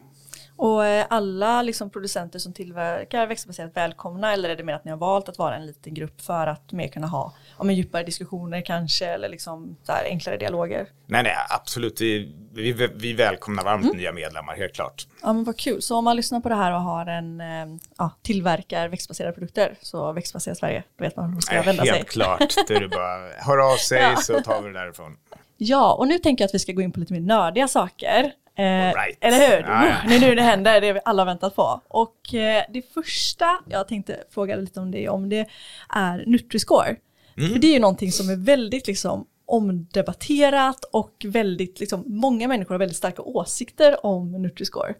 Och 0.57 0.85
eh, 0.85 1.05
alla 1.09 1.61
liksom 1.61 1.89
producenter 1.89 2.39
som 2.39 2.53
tillverkar 2.53 3.27
växtbaserat 3.27 3.77
välkomna 3.77 4.33
eller 4.33 4.49
är 4.49 4.55
det 4.55 4.63
mer 4.63 4.73
att 4.73 4.85
ni 4.85 4.91
har 4.91 4.97
valt 4.97 5.29
att 5.29 5.37
vara 5.37 5.55
en 5.55 5.65
liten 5.65 5.93
grupp 5.93 6.21
för 6.21 6.47
att 6.47 6.71
mer 6.71 6.87
kunna 6.87 7.07
ha 7.07 7.33
ja, 7.59 7.71
djupare 7.71 8.03
diskussioner 8.03 8.61
kanske 8.61 9.05
eller 9.05 9.29
liksom 9.29 9.77
enklare 9.87 10.37
dialoger? 10.37 10.87
Nej, 11.05 11.23
nej, 11.23 11.33
absolut. 11.49 12.01
Vi, 12.01 12.35
vi, 12.53 12.89
vi 12.95 13.13
välkomnar 13.13 13.63
varmt 13.63 13.85
mm. 13.85 13.97
nya 13.97 14.11
medlemmar, 14.11 14.55
helt 14.55 14.73
klart. 14.73 15.07
Ja, 15.21 15.33
men 15.33 15.43
vad 15.43 15.57
kul. 15.57 15.81
Så 15.81 15.97
om 15.97 16.03
man 16.03 16.15
lyssnar 16.15 16.39
på 16.39 16.49
det 16.49 16.55
här 16.55 16.71
och 16.71 16.81
har 16.81 17.05
en 17.05 17.41
eh, 17.41 17.79
ja, 17.97 18.11
tillverkar 18.21 18.87
växtbaserade 18.87 19.33
produkter 19.33 19.75
så 19.81 20.11
växtbaserat 20.11 20.57
Sverige, 20.57 20.83
då 20.97 21.03
vet 21.03 21.15
man 21.15 21.25
hur 21.25 21.31
man 21.31 21.41
ska 21.41 21.55
nej, 21.55 21.65
vända 21.65 21.83
helt 21.83 21.89
sig. 21.89 21.97
Helt 21.97 22.09
klart. 22.09 22.67
Det 22.67 22.73
är 22.73 22.87
bara 22.87 23.33
hör 23.37 23.73
av 23.73 23.77
sig 23.77 24.01
ja. 24.15 24.15
så 24.15 24.41
tar 24.41 24.61
vi 24.61 24.67
det 24.67 24.79
därifrån. 24.79 25.17
Ja, 25.57 25.93
och 25.93 26.07
nu 26.07 26.19
tänker 26.19 26.43
jag 26.43 26.47
att 26.47 26.55
vi 26.55 26.59
ska 26.59 26.71
gå 26.71 26.81
in 26.81 26.91
på 26.91 26.99
lite 26.99 27.13
mer 27.13 27.19
nördiga 27.19 27.67
saker. 27.67 28.31
Eh, 28.57 28.93
right. 28.93 29.17
Eller 29.21 29.37
hur? 29.37 29.67
Ja, 29.67 29.85
ja. 29.85 29.95
Det 30.07 30.15
är 30.15 30.19
nu 30.19 30.35
det 30.35 30.41
händer, 30.41 30.81
det 30.81 30.93
vi 30.93 30.99
alla 31.05 31.25
väntat 31.25 31.55
på. 31.55 31.81
Och 31.87 32.33
eh, 32.33 32.63
det 32.69 32.93
första 32.93 33.57
jag 33.69 33.87
tänkte 33.87 34.23
fråga 34.29 34.55
lite 34.55 34.79
om 34.79 34.91
det, 34.91 35.09
om 35.09 35.29
det 35.29 35.47
är 35.89 36.23
Nutriscore. 36.27 36.95
Mm. 37.37 37.51
För 37.51 37.59
det 37.59 37.67
är 37.67 37.73
ju 37.73 37.79
någonting 37.79 38.11
som 38.11 38.29
är 38.29 38.35
väldigt 38.35 38.87
liksom 38.87 39.27
omdebatterat 39.45 40.85
och 40.91 41.25
väldigt, 41.25 41.79
liksom, 41.79 42.03
många 42.07 42.47
människor 42.47 42.73
har 42.73 42.79
väldigt 42.79 42.97
starka 42.97 43.21
åsikter 43.21 44.05
om 44.05 44.31
Nutriscore. 44.31 44.93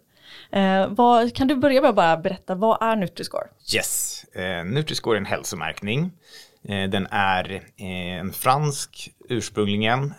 Eh, 0.52 0.88
vad, 0.88 1.36
kan 1.36 1.48
du 1.48 1.56
börja 1.56 1.82
med 1.82 1.90
att 1.90 1.96
bara 1.96 2.18
berätta, 2.18 2.56
vad 2.56 2.82
är 2.82 2.96
Nutriscore? 2.96 3.48
Yes, 3.76 4.24
eh, 4.24 4.66
Nutriscore 4.66 5.18
är 5.18 5.20
en 5.20 5.26
hälsomärkning. 5.26 6.12
Eh, 6.64 6.90
den 6.90 7.08
är 7.12 7.64
en 7.78 8.34
fransk 8.34 9.12
ursprungligen. 9.30 10.14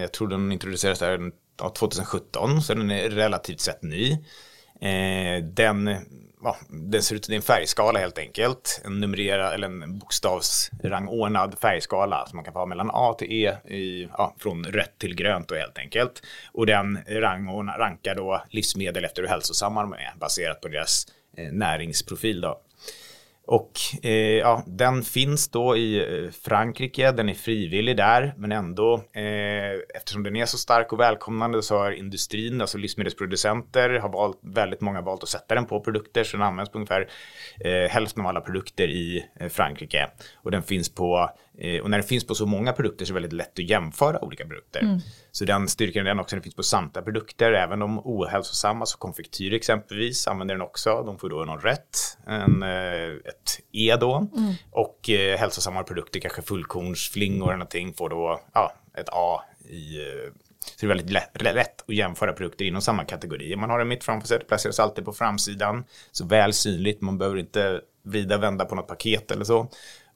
Jag 0.00 0.12
tror 0.12 0.28
den 0.28 0.52
introducerades 0.52 0.98
där 0.98 1.32
2017, 1.58 2.62
så 2.62 2.74
den 2.74 2.90
är 2.90 3.10
relativt 3.10 3.60
sett 3.60 3.82
ny. 3.82 4.12
Eh, 4.80 5.44
den, 5.44 5.96
ja, 6.42 6.56
den 6.68 7.02
ser 7.02 7.16
ut 7.16 7.24
som 7.24 7.34
en 7.34 7.42
färgskala 7.42 7.98
helt 7.98 8.18
enkelt. 8.18 8.82
En 8.84 9.00
numrerad 9.00 9.54
eller 9.54 9.66
en 9.66 9.98
bokstavsrangordnad 9.98 11.58
färgskala 11.60 12.26
som 12.26 12.36
man 12.36 12.44
kan 12.44 12.52
få 12.52 12.58
ha 12.58 12.66
mellan 12.66 12.90
A 12.92 13.14
till 13.18 13.32
E 13.32 13.56
i, 13.74 14.08
ja, 14.18 14.34
från 14.38 14.64
rött 14.64 14.98
till 14.98 15.14
grönt 15.14 15.48
då 15.48 15.54
helt 15.54 15.78
enkelt. 15.78 16.22
Och 16.52 16.66
den 16.66 16.98
rangordna, 17.08 17.78
rankar 17.78 18.14
då 18.14 18.42
livsmedel 18.50 19.04
efter 19.04 19.22
hur 19.22 19.28
hälsosamma 19.28 19.82
de 19.82 19.92
är 19.92 20.14
baserat 20.20 20.60
på 20.60 20.68
deras 20.68 21.06
eh, 21.36 21.52
näringsprofil 21.52 22.40
då. 22.40 22.60
Och 23.50 23.72
eh, 24.02 24.12
ja, 24.12 24.62
den 24.66 25.02
finns 25.02 25.48
då 25.48 25.76
i 25.76 25.98
eh, 25.98 26.30
Frankrike, 26.30 27.12
den 27.12 27.28
är 27.28 27.34
frivillig 27.34 27.96
där, 27.96 28.34
men 28.36 28.52
ändå 28.52 28.94
eh, 28.94 29.96
eftersom 29.96 30.22
den 30.22 30.36
är 30.36 30.46
så 30.46 30.58
stark 30.58 30.92
och 30.92 31.00
välkomnande 31.00 31.62
så 31.62 31.78
har 31.78 31.90
industrin, 31.90 32.60
alltså 32.60 32.78
livsmedelsproducenter, 32.78 33.90
har 33.90 34.08
valt, 34.08 34.38
väldigt 34.42 34.80
många 34.80 35.00
valt 35.00 35.22
att 35.22 35.28
sätta 35.28 35.54
den 35.54 35.66
på 35.66 35.80
produkter 35.80 36.24
så 36.24 36.36
den 36.36 36.46
används 36.46 36.72
på 36.72 36.78
ungefär 36.78 37.08
eh, 37.60 37.90
hälften 37.90 38.22
av 38.22 38.28
alla 38.28 38.40
produkter 38.40 38.88
i 38.88 39.24
eh, 39.40 39.48
Frankrike. 39.48 40.10
Och 40.36 40.50
den 40.50 40.62
finns 40.62 40.94
på 40.94 41.30
och 41.82 41.90
när 41.90 41.98
det 41.98 42.02
finns 42.02 42.26
på 42.26 42.34
så 42.34 42.46
många 42.46 42.72
produkter 42.72 43.04
så 43.04 43.12
är 43.12 43.14
det 43.14 43.20
väldigt 43.20 43.32
lätt 43.32 43.58
att 43.58 43.70
jämföra 43.70 44.24
olika 44.24 44.46
produkter. 44.46 44.80
Mm. 44.80 45.00
Så 45.30 45.44
den 45.44 45.68
styrkan 45.68 46.00
är 46.00 46.10
den 46.10 46.20
också, 46.20 46.36
den 46.36 46.42
finns 46.42 46.54
på 46.54 46.62
samtliga 46.62 47.04
produkter, 47.04 47.52
även 47.52 47.78
de 47.78 47.98
ohälsosamma, 48.04 48.86
så 48.86 48.98
konfektyr 48.98 49.54
exempelvis 49.54 50.26
använder 50.26 50.54
den 50.54 50.62
också. 50.62 51.02
De 51.02 51.18
får 51.18 51.30
då 51.30 51.44
någon 51.44 51.60
rätt, 51.60 52.18
en, 52.26 52.62
eh, 52.62 53.28
ett 53.28 53.60
E 53.72 53.96
då. 54.00 54.28
Mm. 54.36 54.54
Och 54.70 55.10
eh, 55.10 55.38
hälsosamma 55.38 55.82
produkter, 55.82 56.20
kanske 56.20 56.42
fullkornsflingor 56.42 57.48
eller 57.48 57.56
någonting, 57.56 57.94
får 57.94 58.08
då 58.08 58.40
ja, 58.54 58.72
ett 58.94 59.08
A 59.12 59.42
i 59.68 60.00
eh, 60.00 60.32
så 60.60 60.86
det 60.86 60.86
är 60.86 60.88
väldigt 60.88 61.10
lätt, 61.10 61.42
lätt 61.42 61.80
att 61.88 61.94
jämföra 61.94 62.32
produkter 62.32 62.64
inom 62.64 62.82
samma 62.82 63.04
kategori. 63.04 63.56
Man 63.56 63.70
har 63.70 63.78
den 63.78 63.88
mitt 63.88 64.04
framför 64.04 64.28
sig, 64.28 64.38
det 64.38 64.44
placeras 64.44 64.80
alltid 64.80 65.04
på 65.04 65.12
framsidan. 65.12 65.84
Så 66.12 66.26
väl 66.26 66.52
synligt, 66.52 67.00
man 67.00 67.18
behöver 67.18 67.38
inte 67.38 67.80
vrida 68.02 68.38
vända 68.38 68.64
på 68.64 68.74
något 68.74 68.88
paket 68.88 69.30
eller 69.30 69.44
så. 69.44 69.70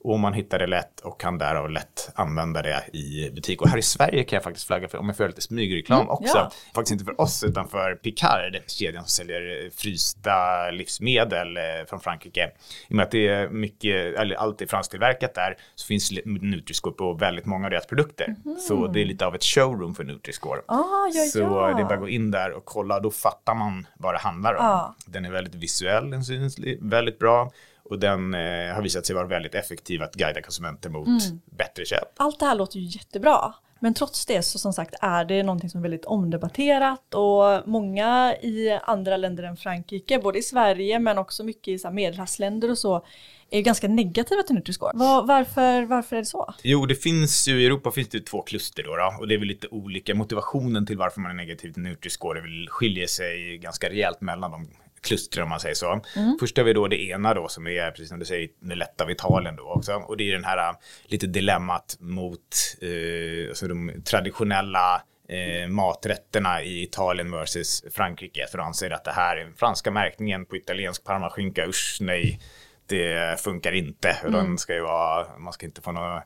Och 0.05 0.19
man 0.19 0.33
hittar 0.33 0.59
det 0.59 0.67
lätt 0.67 1.01
och 1.01 1.21
kan 1.21 1.39
därav 1.39 1.71
lätt 1.71 2.11
använda 2.15 2.63
det 2.63 2.85
i 2.93 3.31
butik. 3.31 3.63
Och 3.63 3.69
här 3.69 3.79
i 3.79 3.83
Sverige 3.83 4.25
kan 4.25 4.37
jag 4.37 4.45
faktiskt 4.45 4.67
flagga 4.67 4.89
för, 4.89 4.99
om 4.99 5.07
jag 5.07 5.17
får 5.17 5.27
lite 5.27 5.41
smygreklam 5.41 6.01
mm, 6.01 6.11
också, 6.11 6.39
ja. 6.39 6.51
faktiskt 6.75 6.93
inte 6.93 7.05
för 7.05 7.21
oss 7.21 7.45
utan 7.45 7.69
för 7.69 7.95
Picard, 7.95 8.57
kedjan 8.67 9.05
som 9.05 9.09
säljer 9.09 9.71
frysta 9.71 10.71
livsmedel 10.71 11.57
eh, 11.57 11.63
från 11.89 12.01
Frankrike. 12.01 12.51
I 12.89 12.93
och 12.93 12.97
med 12.97 13.03
att 13.03 13.11
det 13.11 13.29
är 13.29 13.49
mycket, 13.49 14.17
eller 14.17 14.37
allt 14.37 14.63
är 14.63 14.67
fransktillverkat 14.67 15.35
där, 15.35 15.57
så 15.75 15.87
finns 15.87 16.13
Nutriscore 16.25 16.95
på 16.95 17.13
väldigt 17.13 17.47
många 17.47 17.65
av 17.65 17.71
deras 17.71 17.87
produkter. 17.87 18.35
Mm. 18.45 18.59
Så 18.59 18.87
det 18.87 19.01
är 19.01 19.05
lite 19.05 19.27
av 19.27 19.35
ett 19.35 19.45
showroom 19.45 19.95
för 19.95 20.05
Nutriscore. 20.05 20.61
Ah, 20.67 21.07
ja, 21.15 21.25
så 21.33 21.39
ja. 21.39 21.75
det 21.77 21.83
är 21.83 21.85
bara 21.85 21.95
att 21.95 22.01
gå 22.01 22.09
in 22.09 22.31
där 22.31 22.53
och 22.53 22.65
kolla, 22.65 23.01
då 23.01 23.11
fattar 23.11 23.55
man 23.55 23.87
vad 23.95 24.15
det 24.15 24.19
handlar 24.19 24.55
om. 24.55 24.65
Ah. 24.65 24.95
Den 25.07 25.25
är 25.25 25.31
väldigt 25.31 25.55
visuell, 25.55 26.11
den 26.11 26.25
syns 26.25 26.59
väldigt 26.81 27.19
bra. 27.19 27.51
Och 27.93 27.99
den 27.99 28.35
eh, 28.35 28.75
har 28.75 28.83
visat 28.83 29.07
sig 29.07 29.15
vara 29.15 29.27
väldigt 29.27 29.55
effektiv 29.55 30.03
att 30.03 30.15
guida 30.15 30.43
konsumenter 30.43 30.91
mot 30.91 31.07
mm. 31.07 31.41
bättre 31.45 31.85
köp. 31.85 32.09
Allt 32.17 32.41
det 32.41 32.47
här 32.47 32.55
låter 32.55 32.79
ju 32.79 32.85
jättebra. 32.87 33.55
Men 33.81 33.95
trots 33.95 34.27
det 34.27 34.43
så 34.43 34.59
som 34.59 34.73
sagt 34.73 34.95
är 35.01 35.25
det 35.25 35.43
någonting 35.43 35.71
som 35.71 35.81
är 35.81 35.83
väldigt 35.83 36.05
omdebatterat 36.05 37.15
och 37.15 37.69
många 37.69 38.37
i 38.43 38.79
andra 38.83 39.17
länder 39.17 39.43
än 39.43 39.57
Frankrike, 39.57 40.19
både 40.19 40.39
i 40.39 40.43
Sverige 40.43 40.99
men 40.99 41.19
också 41.19 41.45
mycket 41.45 41.69
i 41.69 41.79
så 41.79 41.91
medelhavsländer 41.91 42.71
och 42.71 42.79
så, 42.79 43.07
är 43.51 43.61
ganska 43.61 43.89
negativa 43.89 44.43
till 44.43 44.57
Nutri-Score. 44.57 44.91
Var, 44.95 45.27
varför, 45.27 45.83
varför 45.83 46.17
är 46.17 46.21
det 46.21 46.27
så? 46.27 46.55
Jo, 46.63 46.87
det 46.87 46.95
finns 46.95 47.49
ju 47.49 47.63
i 47.63 47.67
Europa 47.67 47.91
finns 47.91 48.09
det 48.09 48.21
två 48.21 48.43
kluster 48.43 48.83
då, 48.83 48.97
då 48.97 49.17
och 49.21 49.29
det 49.29 49.35
är 49.35 49.39
väl 49.39 49.49
lite 49.49 49.69
olika. 49.69 50.15
Motivationen 50.15 50.87
till 50.87 50.99
varför 50.99 51.21
man 51.21 51.31
är 51.31 51.35
negativ 51.35 51.73
till 51.73 51.83
Nutri-Score 51.83 52.43
vill 52.43 52.69
skiljer 52.69 53.07
sig 53.07 53.59
ganska 53.59 53.91
rejält 53.91 54.21
mellan 54.21 54.51
de 54.51 54.67
klustren 55.03 55.43
om 55.43 55.49
man 55.49 55.61
säger 55.61 55.75
så. 55.75 56.01
Mm. 56.17 56.37
Först 56.41 56.57
har 56.57 56.65
vi 56.65 56.73
då 56.73 56.89
det 56.89 57.03
ena 57.03 57.35
då 57.35 57.49
som 57.49 57.67
är, 57.67 57.91
precis 57.91 58.09
som 58.09 58.19
du 58.19 58.25
säger, 58.25 58.49
det 58.61 58.75
lätta 58.75 59.05
vitalen 59.05 59.57
då 59.57 59.63
också. 59.63 59.93
Och 59.93 60.17
det 60.17 60.29
är 60.29 60.33
den 60.33 60.45
här 60.45 60.75
lite 61.05 61.27
dilemmat 61.27 61.97
mot 62.01 62.41
eh, 62.81 63.49
alltså 63.49 63.69
de 63.69 64.03
traditionella 64.05 65.03
eh, 65.29 65.69
maträtterna 65.69 66.63
i 66.63 66.83
Italien 66.83 67.31
versus 67.31 67.85
Frankrike. 67.95 68.47
För 68.51 68.59
de 68.59 68.67
anser 68.67 68.91
att 68.91 69.05
det 69.05 69.13
här 69.13 69.37
är 69.37 69.45
den 69.45 69.55
franska 69.55 69.91
märkningen 69.91 70.47
på 70.47 70.57
italiensk 70.57 71.05
parmaskinka, 71.05 71.67
usch 71.69 71.99
nej, 72.01 72.41
det 72.87 73.41
funkar 73.41 73.73
inte. 73.73 74.09
Mm. 74.09 74.33
Den 74.33 74.59
ska 74.59 74.75
ju 74.75 74.83
vara, 74.83 75.39
man 75.39 75.53
ska 75.53 75.67
inte 75.67 75.81
få 75.81 75.93
några 75.93 76.23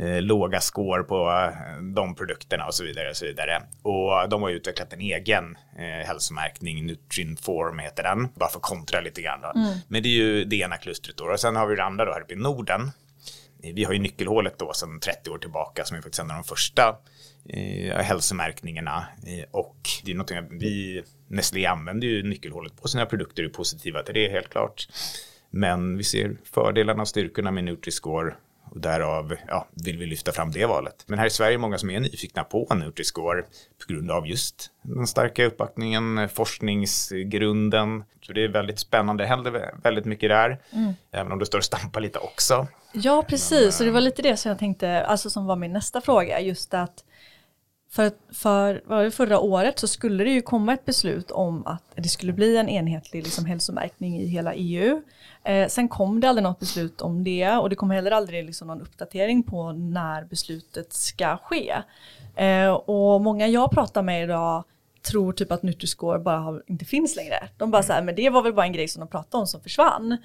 eh, 0.00 0.22
låga 0.22 0.60
score 0.60 1.02
på 1.02 1.30
eh, 1.30 1.82
de 1.82 2.14
produkterna 2.14 2.66
och 2.66 2.74
så 2.74 2.84
vidare. 2.84 3.10
Och 3.10 3.16
så 3.16 3.24
vidare. 3.24 3.62
Och 3.82 4.28
de 4.28 4.42
har 4.42 4.50
utvecklat 4.50 4.92
en 4.92 5.00
egen 5.00 5.56
eh, 5.78 6.06
hälsomärkning, 6.06 6.86
Nutrinform 6.86 7.78
heter 7.78 8.02
den, 8.02 8.28
bara 8.34 8.48
för 8.48 8.58
att 8.58 8.62
kontra 8.62 9.00
lite 9.00 9.22
grann. 9.22 9.44
Mm. 9.44 9.78
Men 9.88 10.02
det 10.02 10.08
är 10.08 10.16
ju 10.16 10.44
det 10.44 10.56
ena 10.56 10.76
klustret 10.76 11.16
då. 11.16 11.24
Och 11.24 11.40
sen 11.40 11.56
har 11.56 11.66
vi 11.66 11.76
det 11.76 11.84
andra 11.84 12.04
då 12.04 12.12
här 12.12 12.20
uppe 12.20 12.34
i 12.34 12.36
Norden. 12.36 12.90
Vi 13.72 13.84
har 13.84 13.92
ju 13.92 13.98
nyckelhålet 13.98 14.58
då 14.58 14.72
sedan 14.72 15.00
30 15.00 15.30
år 15.30 15.38
tillbaka 15.38 15.84
som 15.84 15.96
är 15.96 16.00
faktiskt 16.00 16.20
en 16.20 16.30
av 16.30 16.36
de 16.36 16.44
första 16.44 16.96
eh, 17.48 17.96
hälsomärkningarna. 17.96 19.06
Eh, 19.26 19.44
och 19.50 19.76
det 20.04 20.10
är 20.10 20.14
någonting 20.14 20.58
vi, 20.58 21.02
Nestlé 21.28 21.66
använder 21.66 22.06
ju 22.06 22.22
nyckelhålet 22.22 22.82
på 22.82 22.88
sina 22.88 23.06
produkter 23.06 23.42
och 23.42 23.50
är 23.50 23.54
positiva 23.54 24.02
till 24.02 24.14
det 24.14 24.28
helt 24.28 24.48
klart. 24.48 24.88
Men 25.50 25.96
vi 25.96 26.04
ser 26.04 26.36
fördelarna 26.44 27.02
och 27.02 27.08
styrkorna 27.08 27.50
med 27.50 27.64
Nutri-score 27.64 28.34
och 28.74 28.80
därav 28.80 29.36
ja, 29.48 29.68
vill 29.84 29.98
vi 29.98 30.06
lyfta 30.06 30.32
fram 30.32 30.50
det 30.50 30.66
valet. 30.66 31.04
Men 31.06 31.18
här 31.18 31.26
i 31.26 31.30
Sverige 31.30 31.54
är 31.54 31.58
många 31.58 31.78
som 31.78 31.90
är 31.90 32.00
nyfikna 32.00 32.44
på 32.44 32.66
Nutri-score 32.66 33.42
på 33.86 33.92
grund 33.92 34.10
av 34.10 34.26
just 34.26 34.70
den 34.82 35.06
starka 35.06 35.44
uppbackningen, 35.44 36.28
forskningsgrunden. 36.28 38.04
Så 38.22 38.32
det 38.32 38.44
är 38.44 38.48
väldigt 38.48 38.78
spännande, 38.78 39.22
det 39.22 39.28
händer 39.28 39.74
väldigt 39.82 40.04
mycket 40.04 40.30
där. 40.30 40.60
Mm. 40.72 40.92
Även 41.12 41.32
om 41.32 41.38
det 41.38 41.46
står 41.46 41.58
och 41.58 41.64
stampar 41.64 42.00
lite 42.00 42.18
också. 42.18 42.66
Ja, 42.92 43.24
precis. 43.28 43.80
Men, 43.80 43.86
och 43.86 43.92
det 43.92 43.94
var 43.94 44.00
lite 44.00 44.22
det 44.22 44.36
som 44.36 44.48
jag 44.48 44.58
tänkte, 44.58 45.04
alltså 45.04 45.30
som 45.30 45.46
var 45.46 45.56
min 45.56 45.72
nästa 45.72 46.00
fråga, 46.00 46.40
just 46.40 46.74
att 46.74 47.04
för, 47.94 48.12
för 48.32 49.10
förra 49.10 49.40
året 49.40 49.78
så 49.78 49.88
skulle 49.88 50.24
det 50.24 50.30
ju 50.30 50.42
komma 50.42 50.72
ett 50.72 50.84
beslut 50.84 51.30
om 51.30 51.66
att 51.66 51.82
det 51.94 52.08
skulle 52.08 52.32
bli 52.32 52.56
en 52.56 52.68
enhetlig 52.68 53.22
liksom, 53.22 53.44
hälsomärkning 53.44 54.20
i 54.20 54.26
hela 54.26 54.54
EU. 54.54 55.02
Eh, 55.44 55.68
sen 55.68 55.88
kom 55.88 56.20
det 56.20 56.28
aldrig 56.28 56.42
något 56.42 56.60
beslut 56.60 57.00
om 57.00 57.24
det 57.24 57.50
och 57.50 57.70
det 57.70 57.76
kom 57.76 57.90
heller 57.90 58.10
aldrig 58.10 58.44
liksom, 58.44 58.68
någon 58.68 58.80
uppdatering 58.80 59.42
på 59.42 59.72
när 59.72 60.24
beslutet 60.24 60.92
ska 60.92 61.36
ske. 61.36 61.74
Eh, 62.36 62.72
och 62.72 63.20
många 63.20 63.46
jag 63.46 63.70
pratar 63.70 64.02
med 64.02 64.22
idag 64.24 64.64
tror 65.04 65.32
typ 65.32 65.52
att 65.52 65.62
Nutri-score 65.62 66.18
bara 66.18 66.38
har, 66.38 66.62
inte 66.66 66.84
finns 66.84 67.16
längre. 67.16 67.48
De 67.56 67.70
bara 67.70 67.82
så 67.82 67.92
här, 67.92 68.02
men 68.02 68.14
det 68.14 68.30
var 68.30 68.42
väl 68.42 68.52
bara 68.52 68.66
en 68.66 68.72
grej 68.72 68.88
som 68.88 69.00
de 69.00 69.08
pratade 69.08 69.40
om 69.40 69.46
som 69.46 69.60
försvann. 69.60 70.16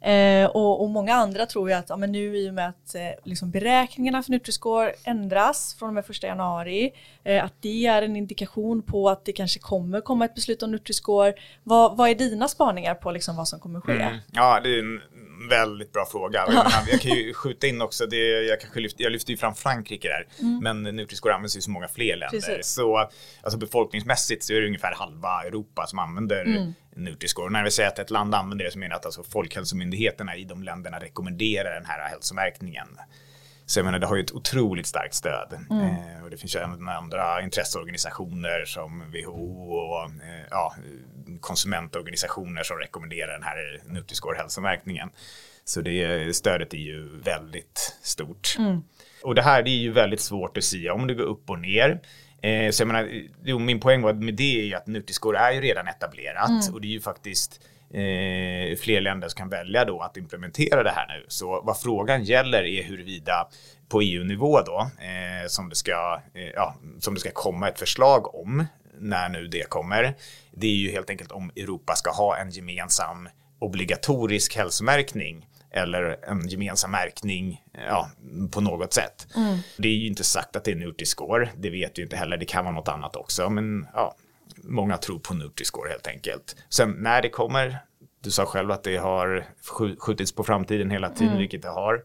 Eh, 0.00 0.46
och, 0.46 0.82
och, 0.82 0.90
många 0.90 1.14
andra 1.14 1.46
tror 1.46 1.68
ju 1.68 1.74
att 1.74 1.88
ja, 1.88 1.96
men 1.96 2.12
nu 2.12 2.36
i 2.36 2.50
och 2.50 2.54
med 2.54 2.68
att 2.68 2.94
eh, 2.94 3.00
liksom 3.24 3.50
beräkningarna 3.50 4.22
för 4.22 4.32
Nutri-score 4.32 4.92
ändras 5.04 5.76
från 5.78 5.88
och 5.88 5.94
med 5.94 6.06
första 6.06 6.26
januari, 6.26 6.92
eh, 7.24 7.44
att 7.44 7.54
det 7.60 7.86
är 7.86 8.02
en 8.02 8.16
indikation 8.16 8.82
på 8.82 9.08
att 9.08 9.24
det 9.24 9.32
kanske 9.32 9.60
kommer 9.60 10.00
komma 10.00 10.24
ett 10.24 10.34
beslut 10.34 10.62
om 10.62 10.74
Nutri-score. 10.74 11.32
Vad, 11.62 11.96
vad 11.96 12.08
är 12.10 12.14
dina 12.14 12.48
spaningar 12.48 12.94
på 12.94 13.10
liksom 13.10 13.36
vad 13.36 13.48
som 13.48 13.60
kommer 13.60 13.80
ske? 13.80 13.92
Mm. 13.92 14.16
Ja, 14.32 14.60
det 14.62 14.68
är 14.68 14.78
en 14.78 15.00
väldigt 15.48 15.92
bra 15.92 16.06
fråga. 16.06 16.38
Jag, 16.38 16.48
menar, 16.48 16.72
jag 16.90 17.00
kan 17.00 17.10
ju 17.10 17.34
skjuta 17.34 17.66
in 17.66 17.82
också, 17.82 18.06
det, 18.06 18.42
jag, 18.42 18.60
kanske 18.60 18.80
lyfter, 18.80 19.04
jag 19.04 19.12
lyfter 19.12 19.30
ju 19.30 19.36
fram 19.36 19.54
Frankrike 19.54 20.08
där, 20.08 20.26
mm. 20.40 20.58
men 20.62 21.00
Nutri-score 21.00 21.32
används 21.32 21.56
i 21.56 21.60
så 21.60 21.70
många 21.70 21.88
fler 21.88 22.16
länder. 22.16 22.40
Precis. 22.40 22.66
Så 22.66 23.10
alltså, 23.42 23.58
befolkningsmässigt 23.58 24.44
så 24.44 24.52
är 24.52 24.60
det 24.60 24.66
ungefär 24.66 24.94
halva 24.94 25.42
Europa 25.44 25.86
som 25.86 25.98
använder 25.98 26.44
mm. 26.44 26.74
Nutri-score. 26.96 27.50
När 27.50 27.64
vi 27.64 27.70
säger 27.70 27.88
att 27.88 27.98
ett 27.98 28.10
land 28.10 28.34
använder 28.34 28.64
det 28.64 28.70
så 28.70 28.78
menar 28.78 28.90
jag 28.90 28.98
att 28.98 29.06
alltså 29.06 29.22
Folkhälsomyndigheterna 29.22 30.36
i 30.36 30.44
de 30.44 30.62
länderna 30.62 30.98
rekommenderar 30.98 31.74
den 31.74 31.86
här 31.86 32.08
hälsomärkningen. 32.08 32.88
Så 33.66 33.78
jag 33.78 33.84
menar, 33.84 33.98
det 33.98 34.06
har 34.06 34.16
ju 34.16 34.22
ett 34.22 34.32
otroligt 34.32 34.86
starkt 34.86 35.14
stöd. 35.14 35.58
Mm. 35.70 35.84
Eh, 35.84 36.24
och 36.24 36.30
det 36.30 36.36
finns 36.36 36.54
ju 36.56 36.60
även 36.60 36.88
andra 36.88 37.42
intresseorganisationer 37.42 38.64
som 38.64 39.04
WHO 39.10 39.72
och 39.72 40.04
eh, 40.04 40.46
ja, 40.50 40.74
konsumentorganisationer 41.40 42.62
som 42.62 42.76
rekommenderar 42.76 43.32
den 43.32 43.42
här 43.42 43.80
Nutri-score 43.86 44.36
hälsomärkningen. 44.36 45.10
Så 45.64 45.80
det 45.80 46.36
stödet 46.36 46.74
är 46.74 46.78
ju 46.78 47.08
väldigt 47.24 47.98
stort. 48.02 48.56
Mm. 48.58 48.82
Och 49.22 49.34
det 49.34 49.42
här 49.42 49.62
det 49.62 49.70
är 49.70 49.80
ju 49.80 49.92
väldigt 49.92 50.20
svårt 50.20 50.56
att 50.56 50.64
säga 50.64 50.94
om 50.94 51.06
det 51.06 51.14
går 51.14 51.24
upp 51.24 51.50
och 51.50 51.58
ner. 51.58 52.00
Eh, 52.42 52.70
så 52.70 52.82
jag 52.82 52.86
menar, 52.86 53.10
jo, 53.44 53.58
min 53.58 53.80
poäng 53.80 54.02
var 54.02 54.12
med 54.12 54.34
det 54.34 54.60
är 54.60 54.64
ju 54.64 54.74
att 54.74 54.86
Nutri-score 54.86 55.36
är 55.36 55.52
ju 55.52 55.60
redan 55.60 55.88
etablerat 55.88 56.48
mm. 56.48 56.74
och 56.74 56.80
det 56.80 56.86
är 56.86 56.92
ju 56.92 57.00
faktiskt 57.00 57.60
eh, 57.90 58.76
fler 58.76 59.00
länder 59.00 59.28
som 59.28 59.38
kan 59.38 59.48
välja 59.48 59.84
då 59.84 60.00
att 60.00 60.16
implementera 60.16 60.82
det 60.82 60.90
här 60.90 61.06
nu. 61.08 61.24
Så 61.28 61.62
vad 61.64 61.80
frågan 61.80 62.24
gäller 62.24 62.62
är 62.62 62.82
huruvida 62.82 63.48
på 63.88 64.00
EU-nivå 64.00 64.60
då, 64.60 64.90
eh, 64.98 65.46
som, 65.48 65.68
det 65.68 65.76
ska, 65.76 66.20
eh, 66.34 66.50
ja, 66.54 66.74
som 67.00 67.14
det 67.14 67.20
ska 67.20 67.30
komma 67.30 67.68
ett 67.68 67.78
förslag 67.78 68.34
om, 68.34 68.66
när 68.98 69.28
nu 69.28 69.46
det 69.46 69.68
kommer, 69.68 70.14
det 70.50 70.66
är 70.66 70.74
ju 70.74 70.90
helt 70.90 71.10
enkelt 71.10 71.32
om 71.32 71.50
Europa 71.56 71.94
ska 71.94 72.10
ha 72.10 72.36
en 72.36 72.50
gemensam 72.50 73.28
obligatorisk 73.58 74.56
hälsomärkning 74.56 75.46
eller 75.70 76.24
en 76.28 76.48
gemensam 76.48 76.90
märkning 76.90 77.62
ja, 77.88 78.10
på 78.50 78.60
något 78.60 78.92
sätt. 78.92 79.26
Mm. 79.36 79.58
Det 79.76 79.88
är 79.88 79.92
ju 79.92 80.06
inte 80.06 80.24
sagt 80.24 80.56
att 80.56 80.64
det 80.64 80.70
är 80.70 80.76
Nutri-score, 80.76 81.48
det 81.56 81.70
vet 81.70 81.98
ju 81.98 82.02
inte 82.02 82.16
heller, 82.16 82.36
det 82.36 82.44
kan 82.44 82.64
vara 82.64 82.74
något 82.74 82.88
annat 82.88 83.16
också, 83.16 83.50
men 83.50 83.86
ja, 83.94 84.16
många 84.68 84.96
tror 84.96 85.18
på 85.18 85.34
Nutri-score 85.34 85.88
helt 85.88 86.06
enkelt. 86.06 86.56
Sen 86.68 86.90
när 86.90 87.22
det 87.22 87.28
kommer, 87.28 87.78
du 88.20 88.30
sa 88.30 88.46
själv 88.46 88.70
att 88.70 88.82
det 88.82 88.96
har 88.96 89.44
skjutits 89.98 90.32
på 90.32 90.44
framtiden 90.44 90.90
hela 90.90 91.08
tiden, 91.10 91.28
mm. 91.28 91.38
vilket 91.38 91.62
det 91.62 91.68
har. 91.68 92.04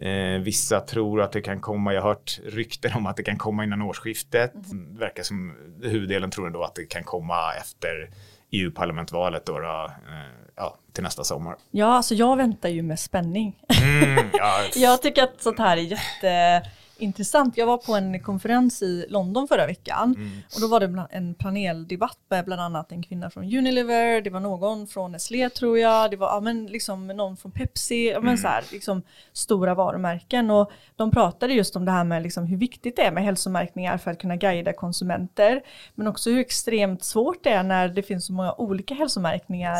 Eh, 0.00 0.40
vissa 0.40 0.80
tror 0.80 1.22
att 1.22 1.32
det 1.32 1.40
kan 1.40 1.60
komma, 1.60 1.94
jag 1.94 2.02
har 2.02 2.08
hört 2.08 2.40
rykten 2.44 2.92
om 2.94 3.06
att 3.06 3.16
det 3.16 3.22
kan 3.22 3.38
komma 3.38 3.64
innan 3.64 3.82
årsskiftet. 3.82 4.54
Mm. 4.54 4.94
Det 4.94 5.00
verkar 5.00 5.22
som 5.22 5.56
huvuddelen 5.82 6.30
tror 6.30 6.46
ändå 6.46 6.62
att 6.62 6.74
det 6.74 6.84
kan 6.84 7.04
komma 7.04 7.54
efter 7.60 8.10
EU-parlamentvalet 8.50 9.46
då, 9.46 9.58
då 9.58 9.90
eh, 10.08 10.46
ja, 10.56 10.76
till 10.92 11.02
nästa 11.02 11.24
sommar. 11.24 11.56
Ja, 11.70 11.86
alltså 11.86 12.14
jag 12.14 12.36
väntar 12.36 12.68
ju 12.68 12.82
med 12.82 12.98
spänning. 12.98 13.62
Mm, 13.82 14.26
ja. 14.32 14.60
jag 14.74 15.02
tycker 15.02 15.22
att 15.22 15.42
sånt 15.42 15.58
här 15.58 15.76
är 15.76 15.80
jätte 15.80 16.62
intressant. 16.98 17.56
Jag 17.56 17.66
var 17.66 17.78
på 17.78 17.94
en 17.94 18.20
konferens 18.20 18.82
i 18.82 19.06
London 19.08 19.48
förra 19.48 19.66
veckan. 19.66 20.14
Mm. 20.16 20.30
och 20.54 20.60
då 20.60 20.66
var 20.66 20.80
det 20.80 21.06
en 21.10 21.34
paneldebatt 21.34 22.18
med 22.28 22.44
bland 22.44 22.62
annat 22.62 22.92
en 22.92 23.02
kvinna 23.02 23.30
från 23.30 23.44
Unilever, 23.44 24.20
det 24.20 24.30
var 24.30 24.40
någon 24.40 24.86
från 24.86 25.12
Nestlé 25.12 25.50
tror 25.50 25.78
jag, 25.78 26.10
det 26.10 26.16
var 26.16 26.28
ja, 26.28 26.40
men 26.40 26.66
liksom 26.66 27.06
någon 27.06 27.36
från 27.36 27.52
Pepsi, 27.52 28.10
ja, 28.10 28.20
men 28.20 28.28
mm. 28.28 28.36
så 28.36 28.48
här, 28.48 28.64
liksom, 28.72 29.02
stora 29.32 29.74
varumärken. 29.74 30.50
Och 30.50 30.70
de 30.96 31.10
pratade 31.10 31.54
just 31.54 31.76
om 31.76 31.84
det 31.84 31.92
här 31.92 32.04
med 32.04 32.22
liksom, 32.22 32.46
hur 32.46 32.56
viktigt 32.56 32.96
det 32.96 33.02
är 33.02 33.12
med 33.12 33.24
hälsomärkningar 33.24 33.98
för 33.98 34.10
att 34.10 34.18
kunna 34.18 34.36
guida 34.36 34.72
konsumenter. 34.72 35.62
Men 35.94 36.06
också 36.06 36.30
hur 36.30 36.38
extremt 36.38 37.04
svårt 37.04 37.44
det 37.44 37.50
är 37.50 37.62
när 37.62 37.88
det 37.88 38.02
finns 38.02 38.26
så 38.26 38.32
många 38.32 38.52
olika 38.52 38.94
hälsomärkningar 38.94 39.78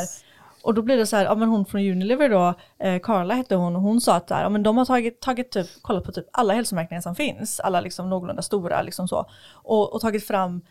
och 0.66 0.74
då 0.74 0.82
blir 0.82 0.96
det 0.96 1.06
så 1.06 1.16
här, 1.16 1.24
ja 1.24 1.34
men 1.34 1.48
hon 1.48 1.66
från 1.66 1.80
Unilever 1.80 2.28
då, 2.28 2.54
eh, 2.78 3.00
Carla 3.02 3.34
hette 3.34 3.54
hon, 3.54 3.76
och 3.76 3.82
hon 3.82 4.00
sa 4.00 4.14
att 4.14 4.26
där, 4.26 4.42
ja, 4.42 4.48
men 4.48 4.62
de 4.62 4.76
har 4.76 4.84
tagit, 4.84 5.20
tagit 5.20 5.50
typ, 5.50 5.66
kollat 5.82 6.04
på 6.04 6.12
typ 6.12 6.26
alla 6.32 6.54
hälsomärkningar 6.54 7.00
som 7.00 7.14
finns, 7.14 7.60
alla 7.60 7.80
liksom 7.80 8.10
någorlunda 8.10 8.42
stora 8.42 8.82
liksom 8.82 9.08
så, 9.08 9.26
och, 9.52 9.94
och 9.94 10.00
tagit 10.00 10.26
fram 10.26 10.62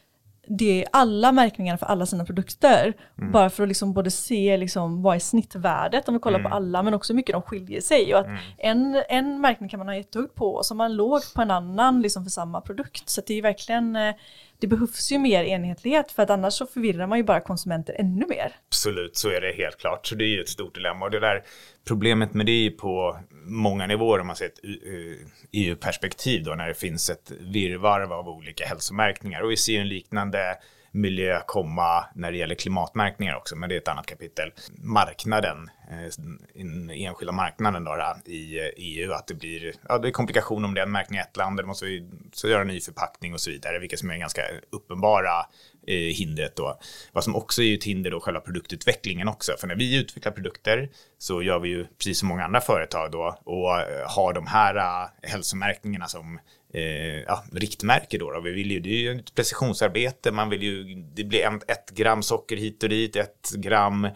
det, 0.48 0.86
alla 0.92 1.32
märkningar 1.32 1.78
för 1.78 1.86
alla 1.86 2.06
sina 2.06 2.26
produkter. 2.26 2.94
Mm. 3.18 3.32
Bara 3.32 3.50
för 3.50 3.64
att 3.64 3.70
liksom 3.70 3.94
både 3.94 4.12
se 4.12 4.58
liksom 4.58 5.02
vad 5.02 5.16
är 5.16 5.20
snittvärdet 5.20 6.08
om 6.08 6.14
vi 6.14 6.20
kollar 6.20 6.40
mm. 6.40 6.52
på 6.52 6.56
alla 6.58 6.84
men 6.84 6.94
också 6.94 7.14
hur 7.14 7.16
mycket 7.16 7.34
de 7.34 7.42
skiljer 7.42 7.82
sig. 7.82 8.14
Och 8.14 8.20
att 8.20 8.26
mm. 8.26 8.40
en, 8.58 9.04
en 9.10 9.42
märkning 9.42 9.70
kan 9.70 9.78
man 9.78 9.88
ha 9.88 9.96
jättehögt 9.96 10.36
på 10.36 10.56
och 10.56 10.66
så 10.66 10.74
har 10.74 10.78
man 10.78 10.96
lågt 10.96 11.34
på 11.34 11.42
en 11.42 11.52
annan 11.52 12.02
liksom 12.02 12.24
för 12.24 12.32
samma 12.32 12.62
produkt. 12.62 13.10
Så 13.10 13.22
det 13.28 13.34
är 13.34 13.42
verkligen 13.42 13.96
eh, 13.96 14.16
det 14.60 14.68
behövs 14.68 15.12
ju 15.12 15.20
mer 15.20 15.44
enhetlighet 15.44 16.12
för 16.12 16.24
att 16.24 16.30
annars 16.30 16.54
så 16.54 16.66
förvirrar 16.66 17.08
man 17.08 17.18
ju 17.18 17.24
bara 17.24 17.40
konsumenter 17.40 17.96
ännu 18.00 18.26
mer. 18.28 18.56
Absolut, 18.68 19.18
så 19.18 19.30
är 19.30 19.42
det 19.42 19.52
helt 19.52 19.78
klart. 19.78 20.08
Så 20.08 20.16
det 20.16 20.24
är 20.24 20.28
ju 20.28 20.42
ett 20.42 20.50
stort 20.50 20.76
dilemma 20.76 21.06
och 21.06 21.12
det 21.12 21.20
där 21.20 21.44
problemet 21.88 22.34
med 22.34 22.46
det 22.46 22.52
är 22.52 22.64
ju 22.64 22.72
på 22.72 23.20
många 23.46 23.88
nivåer 23.88 24.20
om 24.20 24.28
man 24.28 24.36
ser 24.36 24.46
ett 24.46 24.60
eh, 24.64 25.28
EU-perspektiv 25.52 26.44
då 26.44 26.52
när 26.52 26.68
det 26.68 26.74
finns 26.74 27.10
ett 27.10 27.32
virrvarr 27.40 28.14
av 28.14 28.30
olika 28.30 28.66
hälsomärkningar 28.66 29.42
och 29.42 29.52
vi 29.52 29.58
ser 29.58 29.82
en 29.82 29.88
liknande 29.88 30.58
miljö 30.96 31.42
komma 31.48 32.06
när 32.16 32.32
det 32.32 32.38
gäller 32.38 32.56
klimatmärkningar 32.56 33.36
också, 33.36 33.56
men 33.56 33.70
det 33.70 33.76
är 33.76 33.78
ett 33.78 33.88
annat 33.88 34.06
kapitel. 34.06 34.52
Marknaden, 34.78 35.70
eh, 35.92 36.24
den 36.54 36.90
enskilda 36.90 37.32
marknaden 37.32 37.84
då, 37.84 38.16
i 38.26 38.60
eh, 38.60 38.66
EU, 38.78 39.12
att 39.12 39.28
det 39.28 39.34
blir 39.34 39.74
ja, 39.90 39.98
det 39.98 40.08
är 40.08 40.12
komplikation 40.12 40.66
om 40.66 40.74
det 40.74 40.82
är 40.82 40.86
en 40.86 40.92
märkning 40.92 41.20
i 41.20 41.22
ett 41.22 41.38
land, 41.38 41.60
eller 41.60 41.68
måste 41.68 41.86
vi 41.86 42.10
så 42.34 42.48
göra 42.48 42.62
en 42.62 42.68
ny 42.68 42.80
förpackning 42.80 43.34
och 43.34 43.42
så 43.42 43.50
vidare, 43.52 43.80
vilket 43.80 44.00
som 44.00 44.10
är 44.10 44.18
ganska 44.18 44.42
uppenbara 44.72 45.46
eh, 45.88 45.96
hindret 45.96 46.56
då. 46.56 46.80
Vad 47.12 47.24
som 47.24 47.36
också 47.36 47.64
är 47.64 47.74
ett 47.74 47.84
hinder 47.84 48.12
då, 48.12 48.20
själva 48.20 48.40
produktutvecklingen 48.40 49.28
också. 49.28 49.52
För 49.60 49.68
när 49.68 49.76
vi 49.76 50.00
utvecklar 50.00 50.32
produkter 50.32 50.90
så 51.18 51.42
gör 51.42 51.60
vi 51.60 51.70
ju 51.70 51.86
precis 51.86 52.20
som 52.20 52.28
många 52.28 52.44
andra 52.44 52.62
företag 52.62 53.12
då 53.12 53.40
och 53.44 53.80
eh, 53.80 54.10
har 54.10 54.34
de 54.34 54.48
här 54.48 55.08
hälsomärkningarna 55.22 56.08
som 56.08 56.40
eh, 56.76 57.22
ja, 57.28 57.44
riktmärke 57.52 58.18
då, 58.18 58.32
då. 58.32 58.42
Vi 58.42 58.52
vill 58.52 58.72
ju, 58.72 58.80
det 58.80 58.90
är 58.90 59.00
ju 59.00 59.20
ett 59.20 59.36
precisionsarbete, 59.36 60.32
man 60.32 60.50
vill 60.50 60.64
ju, 60.64 60.96
det 61.16 61.24
blir 61.24 61.44
en, 61.44 61.56
ett 61.56 61.90
gram 61.90 62.24
socker 62.24 62.58
hit 62.58 62.84
och 62.84 62.90
dit, 62.90 63.16
ett 63.16 63.52
gram 63.56 64.08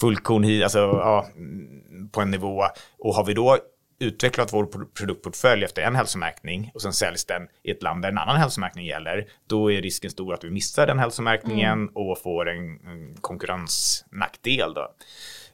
fullkorn 0.00 0.42
hit, 0.44 0.62
alltså 0.62 0.78
ja, 0.78 1.28
på 2.12 2.20
en 2.20 2.30
nivå. 2.30 2.64
Och 2.98 3.14
har 3.14 3.24
vi 3.24 3.34
då 3.34 3.58
utvecklat 4.00 4.52
vår 4.52 4.86
produktportfölj 4.94 5.64
efter 5.64 5.82
en 5.82 5.96
hälsomärkning 5.96 6.70
och 6.74 6.82
sen 6.82 6.92
säljs 6.92 7.24
den 7.24 7.48
i 7.62 7.70
ett 7.70 7.82
land 7.82 8.02
där 8.02 8.08
en 8.08 8.18
annan 8.18 8.36
hälsomärkning 8.36 8.86
gäller, 8.86 9.26
då 9.46 9.72
är 9.72 9.82
risken 9.82 10.10
stor 10.10 10.34
att 10.34 10.44
vi 10.44 10.50
missar 10.50 10.86
den 10.86 10.98
hälsomärkningen 10.98 11.72
mm. 11.72 11.90
och 11.94 12.22
får 12.22 12.48
en, 12.48 12.86
en 12.86 13.16
konkurrensnackdel. 13.20 14.74
Då. 14.74 14.94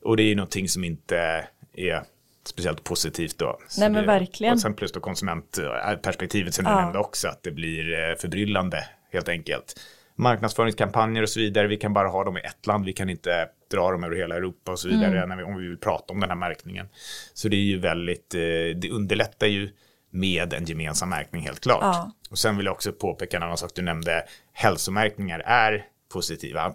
Och 0.02 0.16
det 0.16 0.22
är 0.22 0.28
ju 0.28 0.34
någonting 0.34 0.68
som 0.68 0.84
inte 0.84 1.48
är 1.74 2.02
speciellt 2.48 2.84
positivt 2.84 3.38
då. 3.38 3.58
Nej 3.78 3.90
men 3.90 4.02
det, 4.02 4.06
verkligen. 4.06 4.54
Och 4.54 4.60
sen 4.60 4.74
plus 4.74 4.92
då 4.92 5.00
konsumentperspektivet 5.00 6.54
som 6.54 6.64
du 6.64 6.70
ja. 6.70 6.80
nämnde 6.80 6.98
också, 6.98 7.28
att 7.28 7.42
det 7.42 7.50
blir 7.50 7.92
eh, 7.92 8.16
förbryllande 8.16 8.88
helt 9.12 9.28
enkelt. 9.28 9.80
Marknadsföringskampanjer 10.16 11.22
och 11.22 11.28
så 11.28 11.40
vidare, 11.40 11.66
vi 11.66 11.76
kan 11.76 11.92
bara 11.92 12.08
ha 12.08 12.24
dem 12.24 12.36
i 12.36 12.40
ett 12.40 12.66
land, 12.66 12.84
vi 12.84 12.92
kan 12.92 13.10
inte 13.10 13.48
dra 13.70 13.90
dem 13.90 14.04
över 14.04 14.16
hela 14.16 14.36
Europa 14.36 14.72
och 14.72 14.78
så 14.78 14.88
vidare 14.88 15.16
mm. 15.16 15.28
när 15.28 15.36
vi, 15.36 15.42
om 15.42 15.56
vi 15.56 15.68
vill 15.68 15.78
prata 15.78 16.12
om 16.12 16.20
den 16.20 16.28
här 16.28 16.36
märkningen. 16.36 16.88
Så 17.34 17.48
det 17.48 17.56
är 17.56 17.60
ju 17.60 17.78
väldigt, 17.78 18.34
eh, 18.34 18.40
det 18.76 18.90
underlättar 18.90 19.46
ju 19.46 19.70
med 20.10 20.52
en 20.52 20.64
gemensam 20.64 21.08
märkning 21.08 21.42
helt 21.42 21.60
klart. 21.60 21.82
Ja. 21.82 22.12
Och 22.30 22.38
sen 22.38 22.56
vill 22.56 22.66
jag 22.66 22.72
också 22.72 22.92
påpeka 22.92 23.36
en 23.36 23.42
annan 23.42 23.56
sak 23.56 23.70
du 23.74 23.82
nämnde, 23.82 24.24
hälsomärkningar 24.52 25.40
är 25.40 25.86
positiva, 26.12 26.74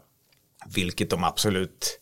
vilket 0.75 1.09
de 1.09 1.23
absolut 1.23 1.99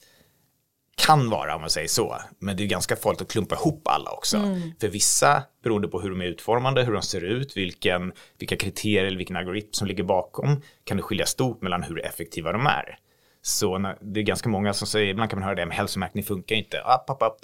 kan 1.06 1.30
vara 1.30 1.56
om 1.56 1.62
man 1.62 1.70
säger 1.70 1.88
så. 1.88 2.18
Men 2.39 2.58
det 2.58 2.63
är 2.63 2.68
ganska 2.68 2.96
farligt 2.96 3.22
att 3.22 3.27
klumpa 3.27 3.56
ihop 3.56 3.88
alla 3.88 4.12
också. 4.12 4.38
Mm. 4.38 4.72
För 4.80 4.88
vissa, 4.88 5.44
beroende 5.63 5.88
på 5.88 6.01
hur 6.01 6.10
de 6.10 6.22
är 6.22 6.25
utformade, 6.25 6.84
hur 6.84 6.94
de 6.94 7.01
ser 7.01 7.22
ut, 7.24 7.58
vilken, 7.58 8.13
vilka 8.39 8.56
kriterier 8.56 9.06
eller 9.06 9.18
vilken 9.18 9.36
algoritm 9.36 9.70
som 9.72 9.88
ligger 9.88 10.04
bakom, 10.04 10.62
kan 10.84 10.98
det 10.98 11.04
skilja 11.04 11.25
stort 11.25 11.62
mellan 11.62 11.84
hur 11.84 12.06
effektiva 12.06 12.51
de 12.51 12.66
är. 12.66 12.98
Så 13.42 13.77
när, 13.77 13.98
det 14.01 14.20
är 14.20 14.24
ganska 14.24 14.50
många 14.50 14.74
som 14.74 14.88
säger, 14.88 15.08
ibland 15.08 15.30
kan 15.30 15.39
man 15.39 15.46
höra 15.46 15.56
det, 15.56 15.66
men 15.66 15.77
hälsomärkning 15.77 16.24
funkar 16.24 16.56
inte. 16.56 16.82
App, 16.84 17.10
app, 17.10 17.22
app. 17.22 17.38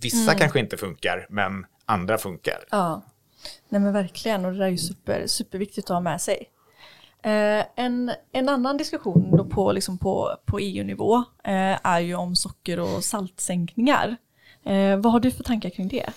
Vissa 0.00 0.30
mm. 0.30 0.38
kanske 0.38 0.60
inte 0.60 0.76
funkar, 0.76 1.26
men 1.30 1.66
andra 1.86 2.18
funkar. 2.18 2.58
Ja, 2.70 3.02
nej 3.68 3.80
men 3.80 3.92
verkligen, 3.92 4.44
och 4.44 4.52
det 4.52 4.58
där 4.58 4.66
är 4.66 4.70
ju 4.70 4.78
super, 4.78 5.26
superviktigt 5.26 5.90
att 5.90 5.94
ha 5.94 6.00
med 6.00 6.20
sig. 6.20 6.48
Eh, 7.22 7.64
en, 7.76 8.12
en 8.32 8.48
annan 8.48 8.76
diskussion 8.76 9.36
då 9.36 9.44
på, 9.44 9.72
liksom 9.72 9.98
på, 9.98 10.36
på 10.44 10.58
EU-nivå 10.58 11.16
eh, 11.44 11.86
är 11.86 12.00
ju 12.00 12.14
om 12.14 12.36
socker 12.36 12.80
och 12.80 13.04
saltsänkningar. 13.04 14.16
Eh, 14.64 14.96
vad 14.96 15.12
har 15.12 15.20
du 15.20 15.30
för 15.30 15.44
tankar 15.44 15.70
kring 15.70 15.88
det? 15.88 16.12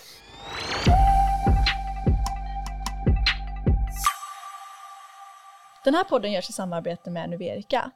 Den 5.84 5.96
här 5.96 6.04
podden 6.04 6.32
görs 6.32 6.50
i 6.50 6.54
samarbete 6.54 7.12
med 7.12 7.30
Nuverica. 7.30 7.92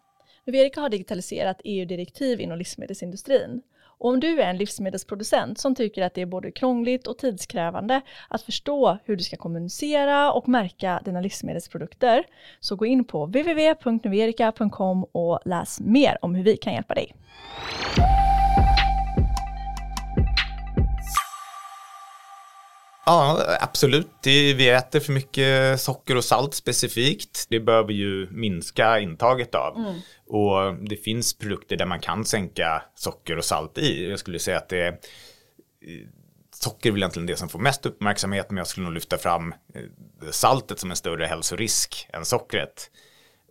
Nuverica 0.46 0.82
har 0.82 0.90
digitaliserat 0.90 1.62
EU-direktiv 1.64 2.42
inom 2.42 2.58
livsmedelsindustrin 2.58 3.62
och 3.98 4.10
om 4.10 4.20
du 4.20 4.42
är 4.42 4.50
en 4.50 4.58
livsmedelsproducent 4.58 5.60
som 5.60 5.76
tycker 5.76 6.04
att 6.04 6.14
det 6.14 6.22
är 6.22 6.26
både 6.26 6.52
krångligt 6.52 7.08
och 7.08 7.18
tidskrävande 7.18 8.02
att 8.30 8.42
förstå 8.42 8.98
hur 9.06 9.16
du 9.16 9.24
ska 9.24 9.38
kommunicera 9.38 10.32
och 10.32 10.48
märka 10.48 11.02
dina 11.06 11.22
livsmedelsprodukter 11.22 12.24
så 12.60 12.76
gå 12.76 12.86
in 12.86 13.06
på 13.06 13.26
www.nuverica.com 13.26 15.04
och 15.12 15.40
läs 15.46 15.80
mer 15.80 16.18
om 16.22 16.36
hur 16.36 16.44
vi 16.44 16.58
kan 16.58 16.74
hjälpa 16.74 16.94
dig. 16.94 17.16
Ja, 23.06 23.40
absolut. 23.62 24.08
vi 24.24 24.70
äter 24.70 25.00
för 25.00 25.14
mycket 25.14 25.82
socker 25.82 26.18
och 26.18 26.24
salt 26.24 26.54
specifikt. 26.54 27.46
Det 27.50 27.60
bör 27.60 27.84
vi 27.84 27.94
ju 27.94 28.28
minska 28.32 29.00
intaget 29.00 29.56
av. 29.56 29.78
Mm. 29.78 29.94
Och 30.28 30.76
det 30.76 30.96
finns 30.96 31.38
produkter 31.38 31.78
där 31.78 31.86
man 31.86 32.00
kan 32.00 32.26
sänka 32.26 32.84
socker 32.96 33.38
och 33.38 33.46
salt 33.46 33.78
i. 33.78 34.10
Jag 34.10 34.20
skulle 34.20 34.40
säga 34.40 34.58
att 34.58 34.70
det 34.70 34.82
är 34.82 34.98
socker 36.56 36.90
är 36.90 36.92
väl 36.94 37.02
egentligen 37.02 37.26
det 37.26 37.36
som 37.36 37.50
får 37.50 37.60
mest 37.60 37.86
uppmärksamhet, 37.86 38.50
men 38.50 38.58
jag 38.58 38.68
skulle 38.68 38.84
nog 38.84 38.94
lyfta 38.94 39.18
fram 39.18 39.54
eh, 39.74 40.30
saltet 40.32 40.80
som 40.80 40.92
en 40.92 40.98
större 40.98 41.26
hälsorisk 41.26 42.08
än 42.14 42.26
sockret. 42.26 42.92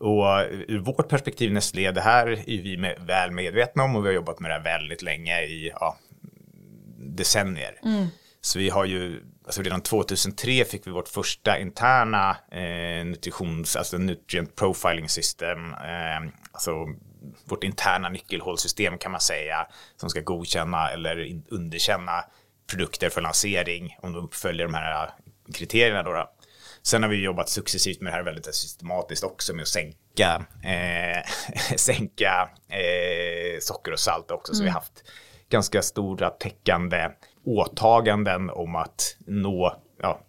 Och 0.01 0.25
ur 0.69 0.79
vårt 0.79 1.09
perspektiv 1.09 1.53
Nestlé, 1.53 1.91
det 1.91 2.01
här 2.01 2.27
är 2.27 2.63
vi 2.63 2.77
med, 2.77 2.99
väl 3.07 3.31
medvetna 3.31 3.83
om 3.83 3.97
och 3.97 4.05
vi 4.05 4.09
har 4.09 4.15
jobbat 4.15 4.41
med 4.41 4.51
det 4.51 4.55
här 4.55 4.63
väldigt 4.63 5.03
länge 5.03 5.43
i 5.43 5.73
ja, 5.75 5.99
decennier. 6.99 7.81
Mm. 7.85 8.07
Så 8.41 8.59
vi 8.59 8.71
har 8.71 8.85
ju, 8.85 9.23
alltså 9.47 9.63
redan 9.63 9.81
2003 9.81 10.65
fick 10.65 10.87
vi 10.87 10.91
vårt 10.91 11.09
första 11.09 11.59
interna 11.59 12.37
eh, 12.51 13.05
nutritions, 13.05 13.77
alltså 13.77 13.99
nutrient 13.99 14.57
profiling 14.57 15.09
system, 15.09 15.59
eh, 15.75 16.31
alltså 16.55 16.87
vårt 17.45 17.65
interna 17.65 18.09
nyckelhålsystem 18.09 18.99
kan 18.99 19.13
man 19.13 19.21
säga, 19.21 19.67
som 19.97 20.11
ska 20.11 20.21
godkänna 20.21 20.91
eller 20.91 21.43
underkänna 21.49 22.25
produkter 22.71 23.09
för 23.09 23.21
lansering 23.21 23.97
om 24.03 24.13
de 24.13 24.29
följer 24.33 24.67
de 24.67 24.75
här 24.75 25.11
kriterierna. 25.55 26.03
Då, 26.03 26.13
då. 26.13 26.31
Sen 26.83 27.03
har 27.03 27.11
vi 27.11 27.23
jobbat 27.23 27.49
successivt 27.49 28.01
med 28.01 28.13
det 28.13 28.17
här 28.17 28.25
väldigt 28.25 28.55
systematiskt 28.55 29.25
också 29.25 29.55
med 29.55 29.63
att 29.63 29.69
sänka, 29.69 30.47
eh, 30.65 31.25
sänka 31.77 32.51
eh, 32.69 33.61
socker 33.61 33.93
och 33.93 34.01
salt 34.01 34.31
också. 34.31 34.53
Mm. 34.53 34.57
Så 34.59 34.63
vi 34.63 34.69
har 34.69 34.75
haft 34.75 35.05
ganska 35.49 35.83
stora 35.83 36.31
täckande 36.31 37.09
åtaganden 37.45 38.51
om 38.51 38.77
att 38.77 39.17
nå 39.27 39.83
ja, 40.03 40.21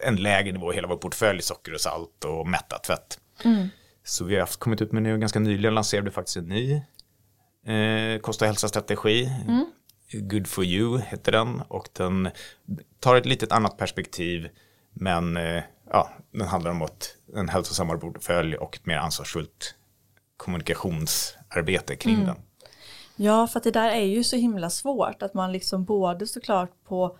en 0.00 0.16
lägre 0.16 0.52
nivå 0.52 0.72
i 0.72 0.74
hela 0.74 0.88
vår 0.88 0.96
portfölj, 0.96 1.42
socker 1.42 1.74
och 1.74 1.80
salt 1.80 2.24
och 2.24 2.46
mättat 2.46 2.86
fett. 2.86 3.18
Mm. 3.44 3.68
Så 4.08 4.24
vi 4.24 4.34
har 4.34 4.40
haft, 4.40 4.60
kommit 4.60 4.82
ut 4.82 4.92
med 4.92 5.02
nu 5.02 5.18
ganska 5.18 5.38
nyligen 5.38 5.74
lanserade 5.74 6.04
vi 6.04 6.14
faktiskt 6.14 6.36
en 6.36 6.48
ny 6.48 6.82
eh, 7.66 8.20
kost 8.20 8.42
och 8.42 8.46
hälsa-strategi. 8.46 9.30
Mm. 9.46 9.66
Good 10.12 10.46
for 10.46 10.64
you 10.64 11.00
heter 11.00 11.32
den 11.32 11.62
och 11.68 11.88
den 11.92 12.28
tar 13.00 13.16
ett 13.16 13.26
litet 13.26 13.52
annat 13.52 13.76
perspektiv 13.76 14.48
men 14.92 15.36
eh, 15.36 15.62
ja, 15.90 16.10
den 16.30 16.48
handlar 16.48 16.70
om 16.70 16.82
ett, 16.82 17.16
en 17.36 17.48
hälsosammare 17.48 17.98
portfölj 17.98 18.56
och 18.56 18.76
ett 18.76 18.86
mer 18.86 18.96
ansvarsfullt 18.96 19.74
kommunikationsarbete 20.36 21.96
kring 21.96 22.14
mm. 22.14 22.26
den. 22.26 22.36
Ja, 23.16 23.46
för 23.46 23.58
att 23.58 23.64
det 23.64 23.70
där 23.70 23.90
är 23.90 24.04
ju 24.04 24.24
så 24.24 24.36
himla 24.36 24.70
svårt 24.70 25.22
att 25.22 25.34
man 25.34 25.52
liksom 25.52 25.84
både 25.84 26.26
såklart 26.26 26.70
på 26.84 27.18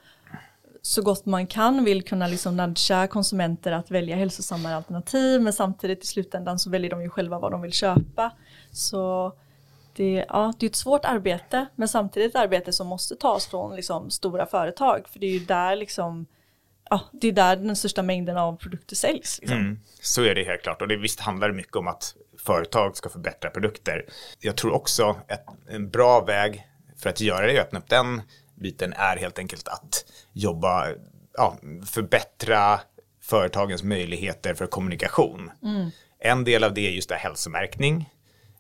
så 0.89 1.03
gott 1.03 1.27
man 1.27 1.47
kan 1.47 1.85
vill 1.85 2.03
kunna 2.03 2.27
liksom 2.27 2.57
nudga 2.57 3.07
konsumenter 3.07 3.73
att 3.73 3.91
välja 3.91 4.17
hälsosammare 4.17 4.77
alternativ 4.77 5.43
men 5.43 5.53
samtidigt 5.53 6.05
i 6.05 6.07
slutändan 6.07 6.59
så 6.59 6.71
väljer 6.71 6.91
de 6.91 7.03
ju 7.03 7.11
själva 7.11 7.39
vad 7.39 7.53
de 7.53 7.63
vill 7.63 7.73
köpa. 7.73 8.33
Så 8.71 9.33
det, 9.97 10.25
ja, 10.29 10.53
det 10.59 10.67
är 10.67 10.71
ett 10.71 10.77
svårt 10.77 11.05
arbete 11.05 11.67
men 11.75 11.89
samtidigt 11.89 12.35
ett 12.35 12.41
arbete 12.41 12.73
som 12.73 12.87
måste 12.87 13.17
tas 13.17 13.47
från 13.47 13.77
liksom 13.77 14.11
stora 14.11 14.47
företag 14.47 15.09
för 15.09 15.19
det 15.19 15.27
är 15.27 15.31
ju 15.31 15.45
där 15.45 15.77
liksom 15.77 16.27
ja, 16.91 17.01
det 17.13 17.29
är 17.29 17.33
där 17.33 17.57
den 17.57 17.77
största 17.77 18.03
mängden 18.03 18.37
av 18.37 18.57
produkter 18.57 18.97
säljs. 18.97 19.39
Liksom. 19.41 19.59
Mm, 19.59 19.81
så 20.03 20.23
är 20.23 20.35
det 20.35 20.45
helt 20.45 20.63
klart 20.63 20.83
och 20.83 20.89
det 20.89 20.97
visst 20.97 21.21
handlar 21.21 21.49
det 21.49 21.55
mycket 21.55 21.77
om 21.77 21.89
att 21.89 22.15
företag 22.39 22.97
ska 22.97 23.09
förbättra 23.09 23.51
produkter. 23.51 24.05
Jag 24.41 24.57
tror 24.57 24.73
också 24.73 25.17
att 25.29 25.47
en 25.69 25.91
bra 25.91 26.25
väg 26.25 26.67
för 26.97 27.11
att 27.11 27.21
göra 27.21 27.47
det, 27.47 27.53
är 27.53 27.61
att 27.61 27.67
öppna 27.67 27.79
upp 27.79 27.89
den 27.89 28.23
biten 28.61 28.93
är 28.93 29.17
helt 29.17 29.39
enkelt 29.39 29.69
att 29.69 30.05
jobba, 30.33 30.87
ja, 31.37 31.59
förbättra 31.87 32.81
företagens 33.23 33.83
möjligheter 33.83 34.55
för 34.55 34.67
kommunikation. 34.67 35.51
Mm. 35.63 35.91
En 36.19 36.45
del 36.45 36.65
av 36.65 36.75
det 36.75 36.87
är 36.87 36.91
just 36.91 37.09
det 37.09 37.15
hälsomärkning. 37.15 38.11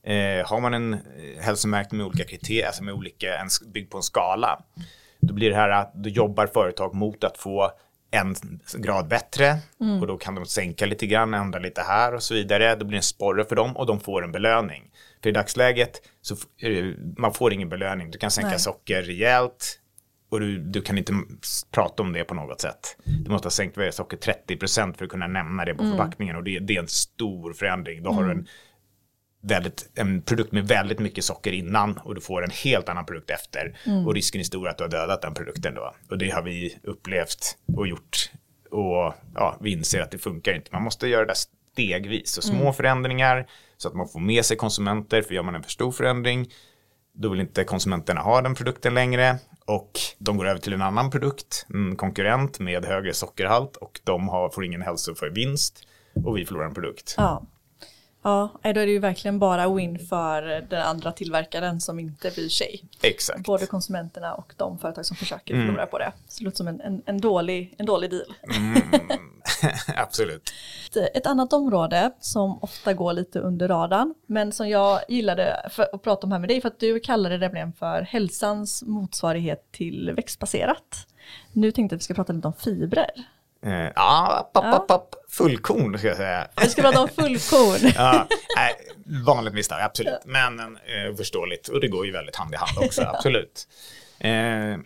Eh, 0.02 0.46
har 0.46 0.60
man 0.60 0.74
en 0.74 1.00
hälsomärkning 1.40 1.98
med 1.98 2.06
olika 2.06 2.24
kriterier, 2.24 2.66
alltså 2.66 2.84
med 2.84 2.94
olika, 2.94 3.38
en, 3.38 3.48
byggd 3.72 3.90
på 3.90 3.96
en 3.96 4.02
skala, 4.02 4.62
då 5.20 5.34
blir 5.34 5.50
det 5.50 5.56
här 5.56 5.68
att 5.68 5.94
då 5.94 6.08
jobbar 6.08 6.46
företag 6.46 6.94
mot 6.94 7.24
att 7.24 7.38
få 7.38 7.70
en 8.10 8.34
grad 8.74 9.08
bättre 9.08 9.56
mm. 9.80 10.00
och 10.00 10.06
då 10.06 10.16
kan 10.16 10.34
de 10.34 10.46
sänka 10.46 10.86
lite 10.86 11.06
grann, 11.06 11.34
ändra 11.34 11.58
lite 11.58 11.82
här 11.82 12.14
och 12.14 12.22
så 12.22 12.34
vidare. 12.34 12.76
Då 12.76 12.84
blir 12.84 12.94
det 12.94 12.98
en 12.98 13.02
sporre 13.02 13.44
för 13.44 13.56
dem 13.56 13.76
och 13.76 13.86
de 13.86 14.00
får 14.00 14.24
en 14.24 14.32
belöning. 14.32 14.90
För 15.22 15.28
i 15.28 15.32
dagsläget 15.32 16.02
så 16.22 16.36
man 17.16 17.34
får 17.34 17.52
ingen 17.52 17.68
belöning. 17.68 18.10
Du 18.10 18.18
kan 18.18 18.30
sänka 18.30 18.50
Nej. 18.50 18.58
socker 18.58 19.02
rejält 19.02 19.78
och 20.30 20.40
du, 20.40 20.58
du, 20.58 20.82
kan 20.82 20.98
inte 20.98 21.12
prata 21.70 22.02
om 22.02 22.12
det 22.12 22.24
på 22.24 22.34
något 22.34 22.60
sätt. 22.60 22.96
Du 23.04 23.30
måste 23.30 23.46
ha 23.46 23.50
sänkt 23.50 23.94
socker 23.94 24.16
30% 24.16 24.96
för 24.96 25.04
att 25.04 25.10
kunna 25.10 25.26
nämna 25.26 25.64
det 25.64 25.74
på 25.74 25.82
mm. 25.82 25.96
förpackningen 25.96 26.36
och 26.36 26.44
det, 26.44 26.58
det, 26.58 26.76
är 26.76 26.80
en 26.80 26.88
stor 26.88 27.52
förändring. 27.52 28.02
Då 28.02 28.10
har 28.10 28.22
mm. 28.22 28.36
du 28.36 28.40
en 28.40 28.48
väldigt, 29.40 29.90
en 29.94 30.22
produkt 30.22 30.52
med 30.52 30.68
väldigt 30.68 30.98
mycket 30.98 31.24
socker 31.24 31.52
innan 31.52 31.98
och 31.98 32.14
du 32.14 32.20
får 32.20 32.44
en 32.44 32.50
helt 32.50 32.88
annan 32.88 33.06
produkt 33.06 33.30
efter. 33.30 33.78
Och 34.06 34.14
risken 34.14 34.40
är 34.40 34.44
stor 34.44 34.68
att 34.68 34.78
du 34.78 34.84
har 34.84 34.90
dödat 34.90 35.22
den 35.22 35.34
produkten 35.34 35.74
då. 35.74 35.94
Och 36.10 36.18
det 36.18 36.30
har 36.30 36.42
vi 36.42 36.78
upplevt 36.82 37.56
och 37.76 37.88
gjort. 37.88 38.30
Och 38.70 39.14
ja, 39.34 39.58
vi 39.60 39.72
inser 39.72 40.00
att 40.00 40.10
det 40.10 40.18
funkar 40.18 40.54
inte. 40.54 40.70
Man 40.72 40.82
måste 40.82 41.08
göra 41.08 41.26
det 41.26 41.34
stegvis. 41.72 42.30
Så 42.30 42.42
små 42.42 42.72
förändringar 42.72 43.46
så 43.76 43.88
att 43.88 43.94
man 43.94 44.08
får 44.08 44.20
med 44.20 44.44
sig 44.44 44.56
konsumenter. 44.56 45.22
För 45.22 45.34
gör 45.34 45.42
man 45.42 45.54
en 45.54 45.62
för 45.62 45.70
stor 45.70 45.92
förändring 45.92 46.48
då 47.20 47.28
vill 47.28 47.40
inte 47.40 47.64
konsumenterna 47.64 48.20
ha 48.20 48.42
den 48.42 48.54
produkten 48.54 48.94
längre 48.94 49.38
och 49.64 49.92
de 50.18 50.36
går 50.36 50.46
över 50.46 50.60
till 50.60 50.72
en 50.72 50.82
annan 50.82 51.10
produkt, 51.10 51.66
en 51.74 51.96
konkurrent 51.96 52.60
med 52.60 52.84
högre 52.84 53.14
sockerhalt 53.14 53.76
och 53.76 54.00
de 54.04 54.28
har, 54.28 54.50
får 54.50 54.64
ingen 54.64 54.82
hälsoförvinst 54.82 55.86
och 56.24 56.36
vi 56.36 56.46
förlorar 56.46 56.66
en 56.66 56.74
produkt. 56.74 57.14
Ja. 57.16 57.42
Ja, 58.28 58.50
då 58.62 58.80
är 58.80 58.86
det 58.86 58.92
ju 58.92 58.98
verkligen 58.98 59.38
bara 59.38 59.74
win 59.74 59.98
för 59.98 60.42
den 60.70 60.82
andra 60.82 61.12
tillverkaren 61.12 61.80
som 61.80 61.98
inte 61.98 62.30
bryr 62.30 62.48
sig. 62.48 62.84
Exakt. 63.02 63.40
Både 63.40 63.66
konsumenterna 63.66 64.34
och 64.34 64.54
de 64.56 64.78
företag 64.78 65.06
som 65.06 65.16
försöker 65.16 65.54
förlora 65.54 65.86
på 65.86 65.98
det. 65.98 66.12
Så 66.28 66.38
det 66.38 66.44
låter 66.44 66.56
som 66.56 66.68
en, 66.68 66.80
en, 66.80 67.02
en, 67.06 67.20
dålig, 67.20 67.74
en 67.78 67.86
dålig 67.86 68.10
deal. 68.10 68.34
Mm, 68.56 68.82
absolut. 69.96 70.52
Ett 71.14 71.26
annat 71.26 71.52
område 71.52 72.12
som 72.20 72.58
ofta 72.62 72.94
går 72.94 73.12
lite 73.12 73.40
under 73.40 73.68
radarn, 73.68 74.14
men 74.26 74.52
som 74.52 74.68
jag 74.68 75.00
gillade 75.08 75.54
att 75.92 76.02
prata 76.02 76.26
om 76.26 76.32
här 76.32 76.38
med 76.38 76.48
dig, 76.48 76.60
för 76.60 76.68
att 76.68 76.80
du 76.80 77.00
kallade 77.00 77.38
det 77.38 77.46
nämligen 77.46 77.72
för 77.72 78.02
hälsans 78.02 78.82
motsvarighet 78.82 79.72
till 79.72 80.12
växtbaserat. 80.16 81.06
Nu 81.52 81.72
tänkte 81.72 81.94
jag 81.94 81.96
att 81.96 82.02
vi 82.02 82.04
ska 82.04 82.14
prata 82.14 82.32
lite 82.32 82.48
om 82.48 82.54
fibrer. 82.54 83.10
Eh, 83.66 83.92
ja, 83.96 84.50
papp, 84.54 84.64
papp, 84.70 84.88
papp. 84.88 85.14
fullkorn 85.30 85.98
ska 85.98 86.08
jag 86.08 86.16
säga. 86.16 86.48
Vi 86.62 86.68
ska 86.68 86.82
prata 86.82 87.00
om 87.00 87.08
fullkorn. 87.08 87.92
ja, 87.96 88.26
nej, 88.56 88.74
vanligt 89.26 89.54
misstag, 89.54 89.80
absolut. 89.82 90.20
Men 90.24 90.60
eh, 90.60 91.16
förståeligt 91.16 91.68
och 91.68 91.80
det 91.80 91.88
går 91.88 92.06
ju 92.06 92.12
väldigt 92.12 92.36
hand 92.36 92.54
i 92.54 92.56
hand 92.56 92.78
också, 92.78 93.02
absolut. 93.02 93.68
Eh, 94.20 94.76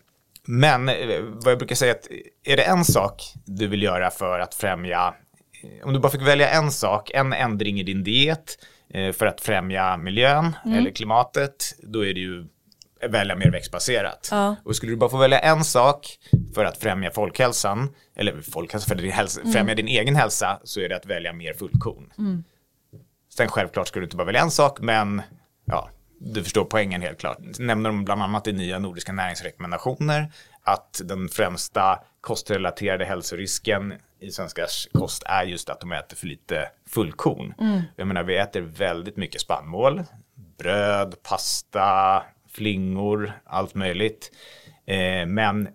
men 0.45 0.89
eh, 0.89 1.21
vad 1.21 1.51
jag 1.53 1.59
brukar 1.59 1.75
säga 1.75 1.93
att 1.93 2.09
är 2.45 2.57
det 2.57 2.63
en 2.63 2.85
sak 2.85 3.23
du 3.45 3.67
vill 3.67 3.83
göra 3.83 4.11
för 4.11 4.39
att 4.39 4.55
främja, 4.55 5.15
eh, 5.63 5.87
om 5.87 5.93
du 5.93 5.99
bara 5.99 6.13
fick 6.13 6.23
välja 6.23 6.49
en 6.49 6.71
sak, 6.71 7.11
en 7.15 7.33
ändring 7.33 7.81
i 7.81 7.83
din 7.83 8.05
diet 8.05 8.59
eh, 8.95 9.13
för 9.13 9.27
att 9.27 9.41
främja 9.41 9.97
miljön 9.97 10.57
eller 10.65 10.91
klimatet, 10.91 11.75
då 11.83 12.07
är 12.07 12.15
det 12.15 12.21
ju 12.21 12.47
välja 13.09 13.37
mer 13.37 13.51
växtbaserat. 13.51 14.29
Ja. 14.31 14.57
Och 14.65 14.77
skulle 14.77 14.93
du 14.93 14.97
bara 14.97 15.11
få 15.11 15.17
välja 15.17 15.39
en 15.39 15.65
sak 15.65 16.19
för 16.55 16.65
att 16.65 16.79
främja 16.79 17.11
folkhälsan, 17.11 17.95
eller 18.17 18.41
folkhälsa 18.41 18.89
för 18.89 18.95
din 18.95 19.13
hälsa, 19.13 19.41
främja 19.53 19.75
din 19.75 19.89
egen 19.89 20.17
hälsa, 20.17 20.61
så 20.65 20.81
är 20.81 20.89
det 20.89 20.97
att 20.97 21.07
välja 21.07 21.33
mer 21.33 21.55
fullkorn. 21.55 22.13
Sen 23.35 23.49
självklart 23.49 23.89
ska 23.89 24.01
du 24.01 24.05
inte 24.05 24.17
bara 24.17 24.25
välja 24.25 24.41
en 24.41 24.51
sak, 24.51 24.81
men 24.81 25.23
ja, 25.65 25.91
du 26.19 26.45
förstår 26.45 26.65
poängen 26.65 27.03
helt 27.03 27.19
klart. 27.21 27.39
Nämner 27.59 27.91
de 27.91 28.05
bland 28.05 28.23
annat 28.23 28.47
i 28.47 28.53
nya 28.53 28.79
nordiska 28.79 29.13
näringsrekommendationer 29.13 30.33
att 30.63 31.01
den 31.05 31.29
främsta 31.29 31.99
kostrelaterade 32.21 33.05
hälsorisken 33.05 33.95
i 34.21 34.31
svenskars 34.31 34.89
kost 34.93 35.23
är 35.27 35.45
just 35.45 35.71
att 35.71 35.81
de 35.81 35.93
äter 35.93 36.17
för 36.17 36.27
lite 36.27 36.69
fullkorn. 36.89 37.55
Jag 37.97 38.07
menar, 38.07 38.23
vi 38.23 38.37
äter 38.37 38.61
väldigt 38.61 39.17
mycket 39.17 39.41
spannmål, 39.41 40.03
bröd, 40.59 41.15
pasta, 41.23 42.23
flingor, 42.53 43.33
allt 43.45 43.75
möjligt. 43.75 44.33
Eh, 44.87 45.27
men 45.27 45.69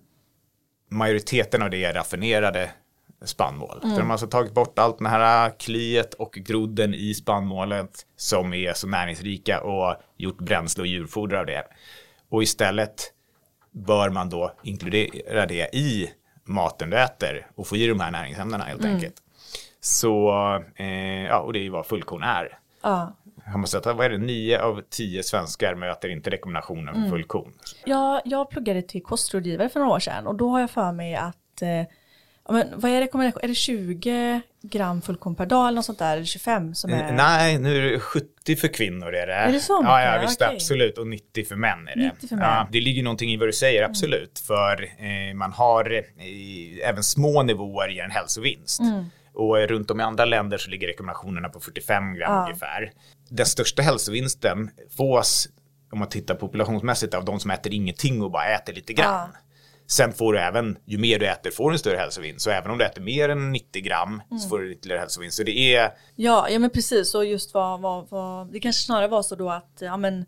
majoriteten 0.89 1.61
av 1.61 1.69
det 1.69 1.83
är 1.83 1.93
raffinerade 1.93 2.71
spannmål. 3.21 3.79
Mm. 3.83 3.95
Så 3.95 3.99
de 4.01 4.05
har 4.05 4.11
alltså 4.11 4.27
tagit 4.27 4.53
bort 4.53 4.79
allt 4.79 4.99
det 4.99 5.09
här 5.09 5.51
kliet 5.59 6.13
och 6.13 6.33
grodden 6.33 6.93
i 6.93 7.13
spannmålet 7.13 8.05
som 8.15 8.53
är 8.53 8.73
så 8.73 8.87
näringsrika 8.87 9.61
och 9.61 9.95
gjort 10.17 10.37
bränsle 10.37 10.81
och 10.81 10.87
djurfoder 10.87 11.37
av 11.37 11.45
det. 11.45 11.63
Och 12.29 12.43
istället 12.43 13.13
bör 13.71 14.09
man 14.09 14.29
då 14.29 14.53
inkludera 14.63 15.45
det 15.45 15.75
i 15.75 16.09
maten 16.43 16.89
du 16.89 16.99
äter 16.99 17.47
och 17.55 17.67
få 17.67 17.75
i 17.75 17.87
de 17.87 17.99
här 17.99 18.11
näringsämnena 18.11 18.63
helt 18.63 18.85
enkelt. 18.85 19.15
Så, 19.79 20.31
eh, 20.75 21.23
ja, 21.23 21.39
och 21.39 21.53
det 21.53 21.59
är 21.59 21.63
ju 21.63 21.69
vad 21.69 21.85
fullkorn 21.85 22.23
är. 22.23 22.59
Ja. 22.81 23.13
Har 23.51 23.57
man 23.57 23.67
sett, 23.67 23.85
vad 23.85 24.01
är 24.01 24.09
det, 24.09 24.17
nio 24.17 24.61
av 24.61 24.81
tio 24.89 25.23
svenskar 25.23 25.75
möter 25.75 26.09
inte 26.09 26.29
rekommendationen 26.29 26.93
för 27.03 27.09
fullkorn. 27.09 27.53
Jag, 27.85 28.21
jag 28.25 28.49
pluggade 28.49 28.81
till 28.81 29.03
kostrådgivare 29.03 29.69
för 29.69 29.79
några 29.79 29.93
år 29.93 29.99
sedan 29.99 30.27
och 30.27 30.35
då 30.35 30.49
har 30.49 30.59
jag 30.59 30.71
för 30.71 30.91
mig 30.91 31.15
att 31.15 31.61
eh, 31.61 31.69
ja, 31.69 31.85
men 32.53 32.67
vad 32.75 32.91
är 32.91 32.99
rekommendation? 33.01 33.43
Är 33.43 33.47
det 33.47 33.55
20 33.55 34.41
gram 34.61 35.01
fullkorn 35.01 35.35
per 35.35 35.45
dag 35.45 35.67
eller 35.67 35.75
något 35.75 35.85
sånt 35.85 35.99
där? 35.99 36.13
Eller 36.15 36.25
25 36.25 36.75
som 36.75 36.93
är? 36.93 37.11
Nej, 37.11 37.59
nu 37.59 37.77
är 37.87 37.91
det 37.91 37.99
70 37.99 38.55
för 38.55 38.67
kvinnor 38.67 39.07
är 39.15 39.27
det. 39.27 39.33
Är 39.33 39.51
det 39.51 39.59
så 39.59 39.81
Ja, 39.83 40.01
ja 40.01 40.11
mycket? 40.11 40.29
visst 40.29 40.41
Okej. 40.41 40.55
absolut. 40.55 40.97
Och 40.97 41.07
90 41.07 41.45
för 41.45 41.55
män 41.55 41.87
är 41.87 41.95
det. 41.95 42.03
90 42.13 42.27
för 42.27 42.35
män. 42.35 42.45
Mm. 42.45 42.55
Ja, 42.57 42.67
det 42.71 42.81
ligger 42.81 43.03
någonting 43.03 43.29
i 43.31 43.37
vad 43.37 43.47
du 43.47 43.53
säger, 43.53 43.83
absolut. 43.83 44.39
För 44.39 44.83
eh, 44.83 45.33
man 45.35 45.51
har 45.51 45.91
eh, 45.93 46.89
även 46.89 47.03
små 47.03 47.43
nivåer 47.43 47.89
ger 47.89 48.03
en 48.03 48.11
hälsovinst. 48.11 48.79
Mm. 48.79 49.05
Och 49.33 49.59
eh, 49.59 49.67
runt 49.67 49.91
om 49.91 49.99
i 49.99 50.03
andra 50.03 50.25
länder 50.25 50.57
så 50.57 50.69
ligger 50.69 50.87
rekommendationerna 50.87 51.49
på 51.49 51.59
45 51.59 52.13
gram 52.13 52.31
Ja. 52.33 52.43
ungefär. 52.43 52.91
Den 53.29 53.45
största 53.45 53.81
hälsovinsten 53.81 54.69
fås, 54.97 55.47
om 55.91 55.99
man 55.99 56.09
tittar 56.09 56.35
populationsmässigt, 56.35 57.13
av 57.13 57.25
de 57.25 57.39
som 57.39 57.51
äter 57.51 57.73
ingenting 57.73 58.21
och 58.21 58.31
bara 58.31 58.45
äter 58.55 58.73
lite 58.73 58.93
grann. 58.93 59.29
Ja. 59.33 59.39
Sen 59.89 60.13
får 60.13 60.33
du 60.33 60.39
även, 60.39 60.77
ju 60.85 60.97
mer 60.97 61.19
du 61.19 61.27
äter 61.27 61.51
får 61.51 61.69
du 61.69 61.75
en 61.75 61.79
större 61.79 61.97
hälsovinst. 61.97 62.41
Så 62.41 62.49
även 62.49 62.71
om 62.71 62.77
du 62.77 62.85
äter 62.85 63.01
mer 63.01 63.29
än 63.29 63.51
90 63.51 63.81
gram 63.83 64.21
Mm. 64.31 64.39
så 64.39 64.49
får 64.49 64.59
du 64.59 64.71
ytterligare 64.71 64.99
hälsovinst. 64.99 65.37
Så 65.37 65.43
det 65.43 65.75
är 65.75 65.91
Ja, 66.15 66.49
ja 66.49 66.59
men 66.59 66.69
precis 66.69 67.15
och 67.15 67.25
just 67.25 67.53
vad, 67.53 67.81
vad, 67.81 68.09
vad 68.09 68.51
det 68.51 68.59
kanske 68.59 68.83
snarare 68.83 69.07
var 69.07 69.21
så 69.21 69.35
då 69.35 69.49
att, 69.49 69.77
ja 69.79 69.97
men 69.97 70.25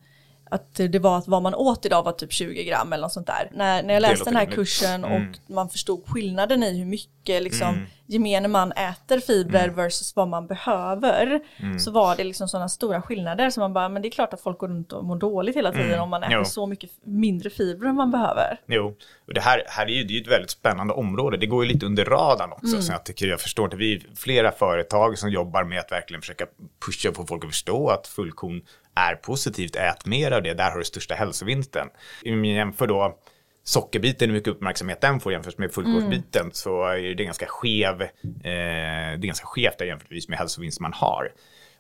att 0.50 0.76
det 0.76 1.00
var 1.00 1.18
att 1.18 1.28
vad 1.28 1.42
man 1.42 1.56
åt 1.56 1.86
idag 1.86 2.04
var 2.04 2.12
typ 2.12 2.32
20 2.34 2.64
gram 2.64 2.94
eller 2.94 3.02
något 3.02 3.14
sånt 3.14 3.28
där. 3.28 3.50
När, 3.54 3.84
när 3.84 3.94
jag 3.94 4.02
läste 4.02 4.26
den 4.26 4.36
här 4.36 4.46
kursen 4.46 5.04
Mm. 5.06 5.30
och 5.30 5.52
man 5.54 5.70
förstod 5.70 6.04
skillnaden 6.08 6.64
i 6.64 6.78
hur 6.80 6.86
mycket 6.86 7.44
liksom 7.44 7.86
gemene 8.06 8.48
man 8.48 8.72
äter 8.72 9.20
fibrer 9.20 9.64
Mm. 9.64 9.76
versus 9.76 10.16
vad 10.16 10.28
man 10.28 10.48
behöver. 10.48 11.40
Så 11.80 11.92
var 11.92 12.16
det 12.16 12.24
liksom 12.24 12.48
sådana 12.48 12.70
stora 12.70 13.02
skillnader 13.02 13.50
så 13.50 13.60
man 13.60 13.74
bara, 13.74 13.90
men 13.90 14.02
det 14.02 14.08
är 14.08 14.12
klart 14.12 14.34
att 14.34 14.42
folk 14.42 14.58
går 14.58 14.68
runt 14.68 14.94
och 14.94 15.06
mår 15.06 15.16
dåligt 15.16 15.56
hela 15.56 15.72
tiden 15.72 16.00
om 16.00 16.10
man 16.10 16.24
äter 16.24 16.34
Mm. 16.34 16.44
Jo. 16.44 16.50
så 16.50 16.66
mycket 16.66 16.90
mindre 17.04 17.50
fibrer 17.50 17.90
än 17.90 17.96
man 17.96 18.12
behöver. 18.12 18.62
Jo, 18.68 18.96
och 19.28 19.34
det 19.34 19.42
här, 19.42 19.64
här 19.68 19.86
är 19.86 19.90
ju, 19.90 20.04
det 20.04 20.18
är 20.18 20.22
ett 20.22 20.28
väldigt 20.28 20.52
spännande 20.52 20.94
område. 20.94 21.38
Det 21.38 21.46
går 21.46 21.66
ju 21.66 21.72
lite 21.74 21.86
under 21.86 22.06
radarn 22.06 22.52
också. 22.52 22.68
Mm. 22.68 22.82
Så 22.82 22.92
jag 22.92 23.04
tycker 23.04 23.26
jag 23.28 23.40
förstår 23.42 23.68
att 23.68 23.74
vi 23.74 23.94
är 23.96 24.02
flera 24.16 24.52
företag 24.52 25.18
som 25.18 25.30
jobbar 25.30 25.64
med 25.64 25.80
att 25.80 25.92
verkligen 25.92 26.22
försöka 26.22 26.46
pusha 26.86 27.12
på 27.12 27.26
folk 27.26 27.44
att 27.44 27.50
förstå 27.52 27.90
att 27.90 28.08
fullkorn 28.08 28.62
är 29.00 29.16
positivt. 29.16 29.76
Ät 29.76 30.06
mer 30.06 30.32
av 30.32 30.44
det, 30.44 30.54
där 30.54 30.72
har 30.72 30.78
du 30.78 30.84
största 30.86 31.16
hälsovinsten. 31.16 31.88
Jämför 32.46 32.88
då 32.88 33.18
sockerbiten, 33.64 34.30
hur 34.30 34.38
mycket 34.38 34.54
uppmärksamhet 34.54 35.02
den 35.02 35.20
får 35.20 35.32
jämfört 35.32 35.58
med 35.58 35.72
fullkornsbiten 35.74 36.42
Mm. 36.42 36.52
så 36.52 36.86
är 36.86 37.16
det 37.16 37.24
ganska 37.24 37.46
skev, 37.46 38.02
eh, 38.02 38.10
det 38.44 39.24
är 39.24 39.28
ganska 39.28 39.46
skevt 39.48 39.82
jämfört 39.82 40.28
med 40.28 40.40
hälsovinst 40.40 40.80
man 40.80 40.94
har. 40.94 41.32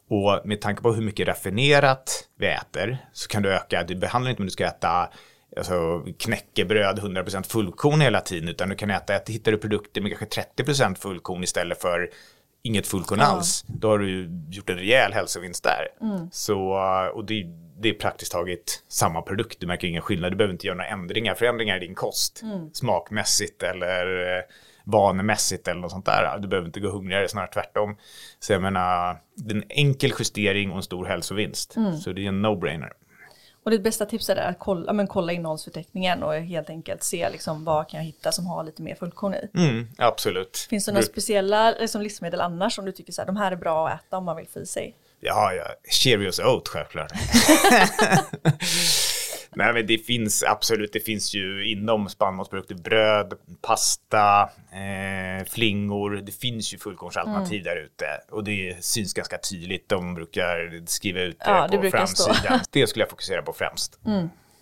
Och 0.09 0.41
med 0.45 0.61
tanke 0.61 0.81
på 0.81 0.93
hur 0.93 1.01
mycket 1.01 1.27
raffinerat 1.27 2.27
vi 2.39 2.47
äter 2.47 2.97
så 3.13 3.27
kan 3.27 3.43
du 3.43 3.53
öka, 3.53 3.83
det 3.83 3.95
behandlar 3.95 4.29
inte 4.29 4.41
om 4.41 4.45
du 4.45 4.51
ska 4.51 4.65
äta 4.65 5.09
alltså, 5.57 6.05
knäckebröd 6.19 6.99
100% 6.99 7.43
fullkorn 7.43 8.01
hela 8.01 8.21
tiden 8.21 8.49
utan 8.49 8.69
du 8.69 8.75
kan 8.75 8.89
äta, 8.91 9.13
hittar 9.27 9.51
du 9.51 9.57
produkter 9.57 10.01
med 10.01 10.17
kanske 10.17 10.41
30% 10.57 10.95
fullkorn 10.95 11.43
istället 11.43 11.81
för 11.81 12.09
inget 12.61 12.87
fullkorn 12.87 13.19
alls. 13.21 13.65
Då 13.67 13.89
har 13.89 13.99
du 13.99 14.29
gjort 14.49 14.69
en 14.69 14.77
rejäl 14.77 15.13
hälsovinst 15.13 15.63
där. 15.63 15.87
Så, 16.31 16.61
och 17.13 17.25
det, 17.25 17.45
det 17.79 17.89
är 17.89 17.93
praktiskt 17.93 18.31
taget 18.31 18.83
samma 18.87 19.21
produkt, 19.21 19.59
du 19.59 19.67
märker 19.67 19.87
ingen 19.87 20.01
skillnad. 20.01 20.31
Du 20.31 20.35
behöver 20.35 20.53
inte 20.53 20.67
göra 20.67 20.77
några 20.77 20.89
ändringar, 20.89 21.35
förändringar 21.35 21.77
i 21.77 21.79
din 21.79 21.95
kost. 21.95 22.43
Smakmässigt 22.73 23.63
eller 23.63 24.37
eh, 24.37 24.43
vanemässigt 24.83 25.67
eller 25.67 25.81
något 25.81 25.91
sånt 25.91 26.05
där. 26.05 26.39
Du 26.39 26.47
behöver 26.47 26.67
inte 26.67 26.79
gå 26.79 26.89
hungrigare, 26.89 27.27
snarare 27.27 27.51
tvärtom. 27.51 27.97
Så 28.39 28.53
jag 28.53 28.61
menar, 28.61 29.17
det 29.35 29.51
är 29.53 29.57
en 29.57 29.63
enkel 29.69 30.11
justering 30.19 30.71
och 30.71 30.77
en 30.77 30.83
stor 30.83 31.05
hälsovinst. 31.05 31.75
Så 32.03 32.11
det 32.11 32.23
är 32.23 32.27
en 32.27 32.45
no-brainer. 32.45 32.89
Och 33.69 33.73
det 33.73 33.79
bästa 33.79 34.05
tipset 34.05 34.37
är 34.37 34.49
att 34.49 34.59
kolla, 34.59 34.93
men 34.93 35.07
kolla 35.07 35.31
innehållsförteckningen 35.31 36.23
och 36.23 36.33
helt 36.33 36.69
enkelt 36.69 37.03
se 37.03 37.29
liksom 37.29 37.63
vad 37.63 37.89
kan 37.89 37.97
jag 37.97 38.05
hitta 38.05 38.31
som 38.31 38.47
har 38.47 38.63
lite 38.63 38.81
mer 38.81 38.95
fullkorn 38.95 39.33
i. 39.33 39.49
Mm, 39.57 39.87
absolut. 39.97 40.67
Finns 40.69 40.85
det 40.85 40.91
några 40.91 41.05
speciella 41.05 41.71
liksom, 41.71 42.01
livsmedel 42.01 42.41
annars 42.41 42.75
som 42.75 42.85
du 42.85 42.91
tycker 42.91 43.13
så 43.13 43.21
här, 43.21 43.25
de 43.25 43.37
här 43.37 43.51
är 43.51 43.55
bra 43.55 43.87
att 43.87 44.01
äta 44.01 44.17
om 44.17 44.25
man 44.25 44.35
vill 44.35 44.47
få 44.47 44.59
i 44.59 44.65
sig? 44.65 44.95
Ja, 45.19 45.53
ja. 45.53 45.63
Cheerios 45.89 46.39
Oat 46.39 46.67
självklart. 46.67 47.11
Nej, 49.55 49.73
men 49.73 49.87
det 49.87 49.97
finns 49.97 50.43
absolut, 50.43 50.93
det 50.93 50.99
finns 50.99 51.33
ju 51.33 51.71
inom 51.71 52.09
spannmålsprodukter 52.09 52.75
bröd, 52.75 53.33
pasta, 53.61 54.49
eh, 54.71 55.45
flingor. 55.45 56.15
Det 56.15 56.31
finns 56.31 56.73
ju 56.73 56.77
fullkornsalternativ 56.77 57.63
där 57.63 57.75
ute 57.85 58.05
och 58.31 58.43
det 58.43 58.83
syns 58.85 59.13
ganska 59.13 59.37
tydligt. 59.37 59.89
De 59.89 60.13
brukar 60.15 60.85
skriva 60.85 61.21
ut 61.21 61.39
det 61.39 61.45
Ja, 61.49 61.67
det 61.71 61.77
på 61.77 61.89
framsidan. 61.89 62.59
Det 62.71 62.87
skulle 62.87 63.03
jag 63.03 63.09
fokusera 63.09 63.41
på 63.41 63.53
främst. 63.53 63.99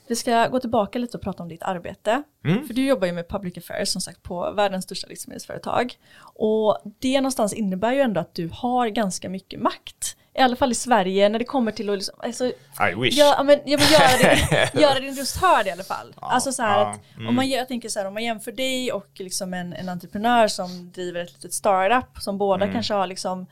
Vi 0.10 0.16
ska 0.16 0.48
gå 0.48 0.60
tillbaka 0.60 1.00
lite 1.00 1.18
och 1.18 1.24
prata 1.24 1.44
om 1.44 1.50
ditt 1.50 1.64
arbete. 1.64 2.24
För 2.68 2.74
du 2.74 2.88
jobbar 2.88 3.08
ju 3.08 3.14
med 3.14 3.30
public 3.30 3.58
affairs 3.58 3.90
som 3.90 4.02
sagt 4.02 4.24
på 4.24 4.52
världens 4.52 4.84
största 4.86 5.08
livsmedelsföretag. 5.08 5.94
Och 6.34 6.78
det 7.00 7.22
någonstans 7.22 7.54
innebär 7.54 7.94
ju 7.94 8.00
ändå 8.00 8.22
att 8.22 8.36
du 8.36 8.50
har 8.54 8.88
ganska 8.88 9.30
mycket 9.30 9.60
makt. 9.62 10.18
I 10.38 10.42
alla 10.42 10.56
fall 10.56 10.72
i 10.72 10.76
Sverige, 10.76 11.30
när 11.30 11.40
det 11.40 11.46
kommer 11.46 11.72
till 11.72 11.90
att 11.90 11.96
liksom, 11.96 12.16
alltså, 12.20 12.46
I 12.46 12.96
wish. 13.02 13.18
Ja, 13.18 13.44
men, 13.44 13.60
ja, 13.66 13.78
men 13.78 13.88
göra, 13.88 14.36
din, 14.36 14.82
göra 14.82 15.00
din 15.00 15.16
röst 15.16 15.38
hörd 15.38 15.68
i 15.68 15.72
alla 15.72 15.84
fall. 15.84 16.14
Ja, 16.22 16.32
alltså 16.32 16.52
så 16.52 16.62
här 16.62 16.80
ja, 16.80 16.88
att, 16.88 17.16
mm. 17.16 17.28
om 17.28 17.36
man, 17.36 17.50
jag 17.50 17.68
tänker 17.68 17.90
så 17.90 18.00
här, 18.00 18.06
om 18.06 18.14
man 18.14 18.24
jämför 18.24 18.52
dig 18.52 18.92
och 18.92 19.08
liksom 19.16 19.54
en, 19.54 19.74
en 19.74 19.90
entreprenör 19.90 20.48
som 20.48 20.92
driver 20.92 21.20
ett 21.24 21.34
litet 21.34 21.54
startup, 21.54 22.22
som 22.22 22.38
båda 22.38 22.64
Mm. 22.68 22.74
kanske 22.74 22.94
har 22.94 23.08
liksom 23.08 23.46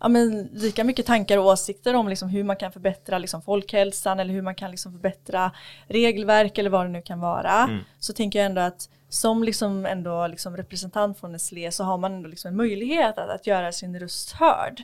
ja, 0.00 0.08
men 0.08 0.48
lika 0.52 0.84
mycket 0.84 1.06
tankar 1.06 1.38
och 1.38 1.44
åsikter 1.44 1.94
om 1.94 2.08
liksom 2.08 2.28
hur 2.28 2.44
man 2.44 2.56
kan 2.56 2.72
förbättra 2.72 3.18
liksom 3.18 3.42
folkhälsan 3.42 4.20
eller 4.20 4.34
hur 4.34 4.42
man 4.42 4.54
kan 4.54 4.70
liksom 4.70 4.92
förbättra 4.92 5.52
regelverk 5.86 6.58
eller 6.58 6.70
vad 6.70 6.84
det 6.84 6.90
nu 6.90 7.02
kan 7.02 7.20
vara. 7.20 7.62
Mm. 7.62 7.78
Så 7.98 8.12
tänker 8.12 8.38
jag 8.38 8.46
ändå 8.46 8.60
att 8.60 8.88
som 9.08 9.44
liksom 9.44 9.86
ändå 9.86 10.26
liksom 10.26 10.56
representant 10.56 11.18
från 11.18 11.32
Nestlé 11.32 11.72
så 11.72 11.84
har 11.84 11.98
man 11.98 12.12
ändå 12.12 12.28
liksom 12.28 12.48
en 12.48 12.56
möjlighet 12.56 13.18
att, 13.18 13.30
att 13.30 13.46
göra 13.46 13.72
sin 13.72 14.00
röst 14.00 14.32
hörd. 14.32 14.82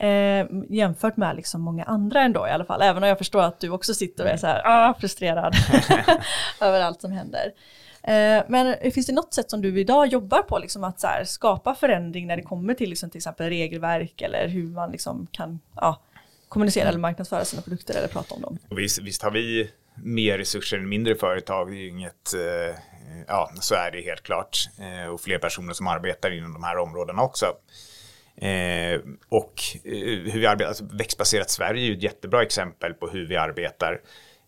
Eh, 0.00 0.46
jämfört 0.68 1.16
med 1.16 1.36
liksom 1.36 1.60
många 1.60 1.84
andra 1.84 2.20
ändå 2.20 2.46
i 2.48 2.50
alla 2.50 2.64
fall. 2.64 2.82
Även 2.82 3.02
om 3.02 3.08
jag 3.08 3.18
förstår 3.18 3.42
att 3.42 3.60
du 3.60 3.70
också 3.70 3.94
sitter 3.94 4.24
och 4.24 4.30
är 4.30 4.36
så 4.36 4.46
här 4.46 4.62
ah, 4.64 4.94
frustrerad 5.00 5.54
över 6.60 6.80
allt 6.80 7.00
som 7.00 7.12
händer. 7.12 7.52
Eh, 8.02 8.44
men 8.48 8.92
finns 8.92 9.06
det 9.06 9.12
något 9.12 9.34
sätt 9.34 9.50
som 9.50 9.62
du 9.62 9.80
idag 9.80 10.06
jobbar 10.06 10.42
på 10.42 10.58
liksom 10.58 10.84
att 10.84 11.02
här, 11.02 11.24
skapa 11.24 11.74
förändring 11.74 12.26
när 12.26 12.36
det 12.36 12.42
kommer 12.42 12.74
till 12.74 12.90
liksom, 12.90 13.10
till 13.10 13.18
exempel 13.18 13.48
regelverk 13.48 14.20
eller 14.20 14.48
hur 14.48 14.66
man 14.66 14.90
liksom 14.90 15.26
kan 15.30 15.60
ja, 15.76 16.02
kommunicera 16.48 16.88
eller 16.88 16.98
marknadsföra 16.98 17.44
sina 17.44 17.62
produkter 17.62 17.94
eller 17.98 18.08
prata 18.08 18.34
om 18.34 18.42
dem? 18.42 18.58
Visst, 18.70 18.98
visst 18.98 19.22
har 19.22 19.30
vi 19.30 19.70
mer 19.94 20.38
resurser 20.38 20.78
än 20.78 20.88
mindre 20.88 21.14
företag. 21.14 21.70
Det 21.70 21.76
är 21.76 21.80
ju 21.80 21.88
inget, 21.88 22.34
eh, 22.34 22.76
ja, 23.26 23.50
så 23.60 23.74
är 23.74 23.90
det 23.90 24.00
helt 24.00 24.22
klart. 24.22 24.58
Eh, 24.78 25.10
och 25.10 25.20
fler 25.20 25.38
personer 25.38 25.72
som 25.72 25.86
arbetar 25.86 26.30
inom 26.30 26.52
de 26.52 26.64
här 26.64 26.78
områdena 26.78 27.22
också. 27.22 27.46
Eh, 28.36 29.00
och 29.28 29.62
eh, 29.84 30.32
hur 30.32 30.40
vi 30.40 30.46
arbetar, 30.46 30.68
alltså 30.68 30.84
Växtbaserat 30.92 31.50
Sverige 31.50 31.82
är 31.82 31.86
ju 31.86 31.96
ett 31.96 32.02
jättebra 32.02 32.42
exempel 32.42 32.94
på 32.94 33.08
hur 33.08 33.26
vi 33.26 33.36
arbetar 33.36 34.00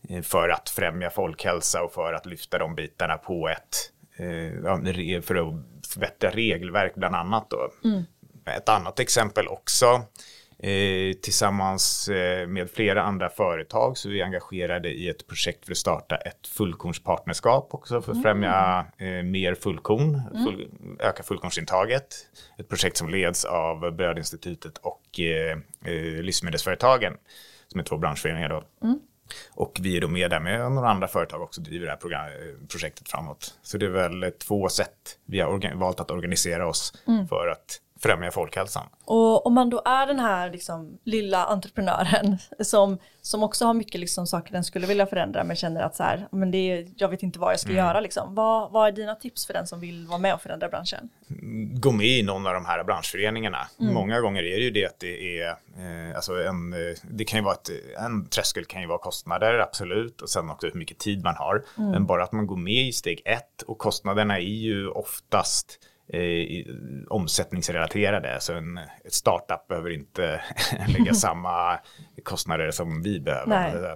eh, 0.09 0.23
för 0.23 0.49
att 0.49 0.69
främja 0.69 1.11
folkhälsa 1.11 1.83
och 1.83 1.93
för 1.93 2.13
att 2.13 2.27
lyfta 2.27 2.59
de 2.59 2.75
bitarna 2.75 3.17
på 3.17 3.49
ett, 3.49 3.93
eh, 4.17 5.21
för 5.23 5.35
att 5.35 5.87
förbättra 5.87 6.31
regelverk 6.31 6.95
bland 6.95 7.15
annat. 7.15 7.51
Då. 7.51 7.71
Ett 8.57 8.69
annat 8.69 9.01
exempel 9.01 9.49
också 9.49 10.03
tillsammans 11.23 12.09
eh, 12.09 12.47
med 12.47 12.71
flera 12.71 13.03
andra 13.03 13.29
företag 13.29 13.99
så 13.99 14.09
är 14.09 14.13
vi 14.13 14.23
engagerade 14.23 14.89
i 14.89 15.09
ett 15.09 15.27
projekt 15.27 15.65
för 15.65 15.73
att 15.73 15.79
starta 15.79 16.17
ett 16.17 16.47
fullkornspartnerskap 16.47 17.75
också 17.75 18.03
för 18.03 18.13
att 18.13 18.23
främja 18.23 18.87
eh, 18.99 19.23
mer 19.23 19.55
fullkorn, 19.55 20.21
full, 20.45 20.69
öka 21.01 21.23
fullkornsintaget. 21.23 22.15
Ett 22.59 22.69
projekt 22.69 22.97
som 22.97 23.09
leds 23.09 23.45
av 23.45 23.97
Brödinstitutet 23.97 24.79
och 24.79 25.21
eh, 25.21 25.59
eh, 25.85 26.23
Livsmedelsföretagen 26.23 27.17
som 27.69 27.81
är 27.81 27.85
två 27.85 27.97
branschföreningar 27.99 28.49
då. 28.49 28.65
Och 29.51 29.79
vi 29.83 29.97
är 29.97 30.01
då 30.01 30.09
med 30.09 30.31
där 30.31 30.41
med 30.41 30.73
några 30.73 30.89
andra 30.89 31.09
företag 31.09 31.43
också 31.43 31.61
driver 31.61 31.87
det 31.87 31.93
här 31.93 31.99
program, 31.99 32.27
eh, 32.27 32.67
projektet 32.69 33.09
framåt. 33.09 33.55
Så 33.63 33.79
det 33.79 33.87
är 33.87 33.91
väl 33.91 34.23
eh, 34.23 34.31
två 34.31 34.69
sätt 34.69 35.19
vi 35.27 35.41
har 35.41 35.75
valt 35.75 36.01
att 36.01 36.11
organisera 36.11 36.67
oss 36.67 36.93
för 37.29 37.49
att 37.49 37.81
främja 38.05 38.31
folkhälsan. 38.31 38.87
Och 39.05 39.47
om 39.47 39.55
man 39.55 39.71
då 39.71 39.83
är 39.85 40.07
den 40.07 40.19
här 40.19 40.51
liksom, 40.51 40.99
lilla 41.05 41.45
entreprenören 41.45 42.39
som, 42.61 42.99
som 43.23 43.43
också 43.43 43.65
har 43.65 43.75
mycket 43.75 44.01
liksom, 44.01 44.27
saker 44.27 44.53
den 44.53 44.65
skulle 44.65 44.87
vilja 44.87 45.07
förändra 45.07 45.45
men 45.45 45.57
känner 45.57 45.83
att 45.83 45.97
så 45.97 46.03
här, 46.03 46.29
men 46.31 46.51
det 46.51 46.59
är, 46.59 46.89
jag 46.97 47.09
vet 47.09 47.23
inte 47.23 47.39
vad 47.39 47.53
jag 47.53 47.61
ska 47.61 47.73
göra. 47.73 48.01
Liksom. 48.01 48.35
Vad, 48.35 48.73
vad 48.73 48.89
är 48.89 48.93
dina 48.93 49.15
tips 49.15 49.47
för 49.47 49.53
den 49.55 49.67
som 49.67 49.81
vill 49.81 50.07
vara 50.07 50.19
med 50.19 50.35
och 50.35 50.41
förändra 50.41 50.69
branschen? 50.69 51.11
gå 51.73 51.93
med 51.93 52.07
i 52.07 52.23
någon 52.23 52.47
av 52.47 52.55
de 52.55 52.65
här 52.65 52.85
branschföreningarna. 52.85 53.59
Många 53.79 54.21
gånger 54.21 54.43
är 54.43 54.57
det 54.57 54.65
ju 54.65 54.71
det 54.71 54.87
att 54.87 55.01
det 55.01 55.41
är, 55.41 55.49
eh, 55.49 56.17
alltså 56.17 56.33
en, 56.33 56.73
eh, 56.73 56.97
det 57.03 57.25
kan 57.25 57.39
ju 57.39 57.45
vara 57.45 57.55
ett, 57.55 57.71
en 57.99 58.27
tröskel 58.27 58.65
kan 58.65 58.81
ju 58.81 58.87
vara 58.89 58.99
kostnader, 58.99 59.59
absolut, 59.59 60.23
och 60.23 60.31
sen 60.31 60.51
också 60.51 60.67
hur 60.67 60.79
mycket 60.79 60.99
tid 60.99 61.25
man 61.25 61.37
har. 61.37 61.65
Men 61.77 62.07
bara 62.07 62.25
att 62.25 62.33
man 62.33 62.47
går 62.47 62.57
med 62.57 62.89
i 62.89 62.93
steg 62.93 63.23
ett 63.25 63.63
och 63.63 63.79
kostnaderna 63.79 64.39
är 64.39 64.43
ju 64.43 64.89
oftast 64.89 65.79
eh, 66.09 66.67
omsättningsrelaterade. 67.09 68.41
Så 68.41 68.53
en 68.53 68.79
ett 69.05 69.13
startup 69.13 69.69
behöver 69.69 69.91
inte 69.91 70.41
lägga 70.89 71.15
samma 71.15 71.79
kostnader 72.23 72.71
som 72.71 73.03
vi 73.03 73.21
behöver. 73.21 73.93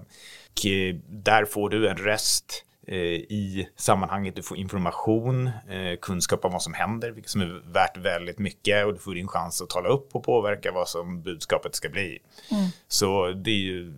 Och 0.58 0.66
eh, 0.66 0.94
där 1.08 1.44
får 1.44 1.70
du 1.70 1.88
en 1.88 1.96
röst 1.96 2.64
eh, 2.86 2.96
i 2.96 3.68
sammanhanget. 3.76 4.36
Du 4.36 4.42
får 4.42 4.56
information, 4.56 5.46
eh, 5.46 5.98
kunskap 6.02 6.44
om 6.44 6.52
vad 6.52 6.62
som 6.62 6.74
händer, 6.74 7.10
vilket 7.10 7.30
som 7.30 7.40
är 7.40 7.72
värt 7.72 7.96
väldigt 7.96 8.38
mycket 8.38 8.86
och 8.86 8.92
du 8.92 8.98
får 8.98 9.14
din 9.14 9.28
chans 9.28 9.62
att 9.62 9.70
tala 9.70 9.88
upp 9.88 10.08
och 10.12 10.24
påverka 10.24 10.72
vad 10.72 10.88
som 10.88 11.22
budskapet 11.22 11.74
ska 11.74 11.88
bli. 11.88 12.18
Så 12.88 13.30
det 13.30 13.50
är 13.50 13.54
ju 13.54 13.94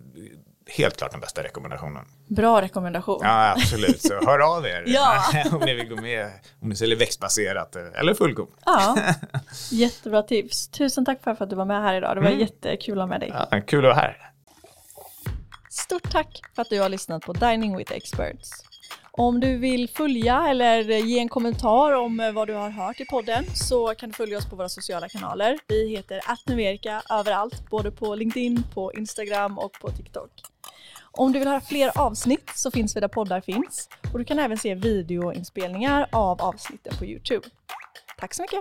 helt 0.77 0.97
klart 0.97 1.11
den 1.11 1.19
bästa 1.19 1.43
rekommendationen. 1.43 2.05
Bra 2.27 2.61
rekommendation. 2.61 3.19
Ja, 3.23 3.51
absolut. 3.51 4.01
Så 4.01 4.13
hör 4.25 4.57
av 4.57 4.65
er 4.65 4.83
Ja. 4.87 5.23
om 5.51 5.59
ni 5.59 5.73
vill 5.73 5.89
gå 5.89 6.01
med, 6.01 6.31
om 6.61 6.69
ni 6.69 6.75
säljer 6.75 6.97
växtbaserat 6.97 7.75
eh, 7.75 7.99
eller 7.99 8.13
fullkorn. 8.13 8.47
Ja, 8.65 8.97
jättebra 9.71 10.23
tips. 10.23 10.67
Tusen 10.67 11.05
tack 11.05 11.23
för 11.23 11.31
att 11.39 11.49
du 11.49 11.55
var 11.55 11.65
med 11.65 11.81
här 11.81 11.93
idag. 11.93 12.17
Det 12.17 12.21
var 12.21 12.29
jättekul 12.29 12.97
att 12.97 13.01
ha 13.01 13.07
med 13.07 13.19
dig. 13.19 13.33
Ja, 13.51 13.61
kul 13.67 13.85
att 13.85 13.95
vara 13.95 13.95
här. 13.95 14.31
Stort 15.69 16.11
tack 16.11 16.41
för 16.55 16.61
att 16.61 16.69
du 16.69 16.79
har 16.79 16.89
lyssnat 16.89 17.25
på 17.25 17.33
Dining 17.33 17.77
with 17.77 17.93
Experts. 17.93 18.49
Om 19.13 19.39
du 19.39 19.57
vill 19.57 19.89
följa 19.89 20.47
eller 20.47 20.81
ge 20.81 21.19
en 21.19 21.29
kommentar 21.29 21.91
om 21.93 22.19
eh, 22.19 22.31
vad 22.31 22.47
du 22.47 22.53
har 22.53 22.69
hört 22.69 22.99
i 22.99 23.05
podden 23.05 23.45
så 23.55 23.95
kan 23.95 24.09
du 24.09 24.15
följa 24.15 24.37
oss 24.37 24.49
på 24.49 24.55
våra 24.55 24.69
sociala 24.69 25.09
kanaler. 25.09 25.59
Vi 25.67 25.89
heter 25.89 26.21
attnumerika 26.25 27.01
överallt, 27.09 27.69
både 27.69 27.91
på 27.91 28.15
LinkedIn, 28.15 28.63
på 28.73 28.93
Instagram 28.93 29.57
och 29.57 29.71
på 29.81 29.91
TikTok. 29.91 30.31
Om 31.11 31.31
du 31.31 31.39
vill 31.39 31.47
höra 31.47 31.61
fler 31.61 31.99
avsnitt 31.99 32.51
så 32.55 32.71
finns 32.71 32.95
vi 32.95 32.99
där 32.99 33.07
poddar 33.07 33.41
finns 33.41 33.89
och 34.13 34.19
du 34.19 34.25
kan 34.25 34.39
även 34.39 34.57
se 34.57 34.75
videoinspelningar 34.75 36.07
av 36.11 36.41
avsnitten 36.41 36.93
på 36.99 37.05
Youtube. 37.05 37.47
Tack 38.17 38.33
så 38.33 38.41
mycket! 38.41 38.59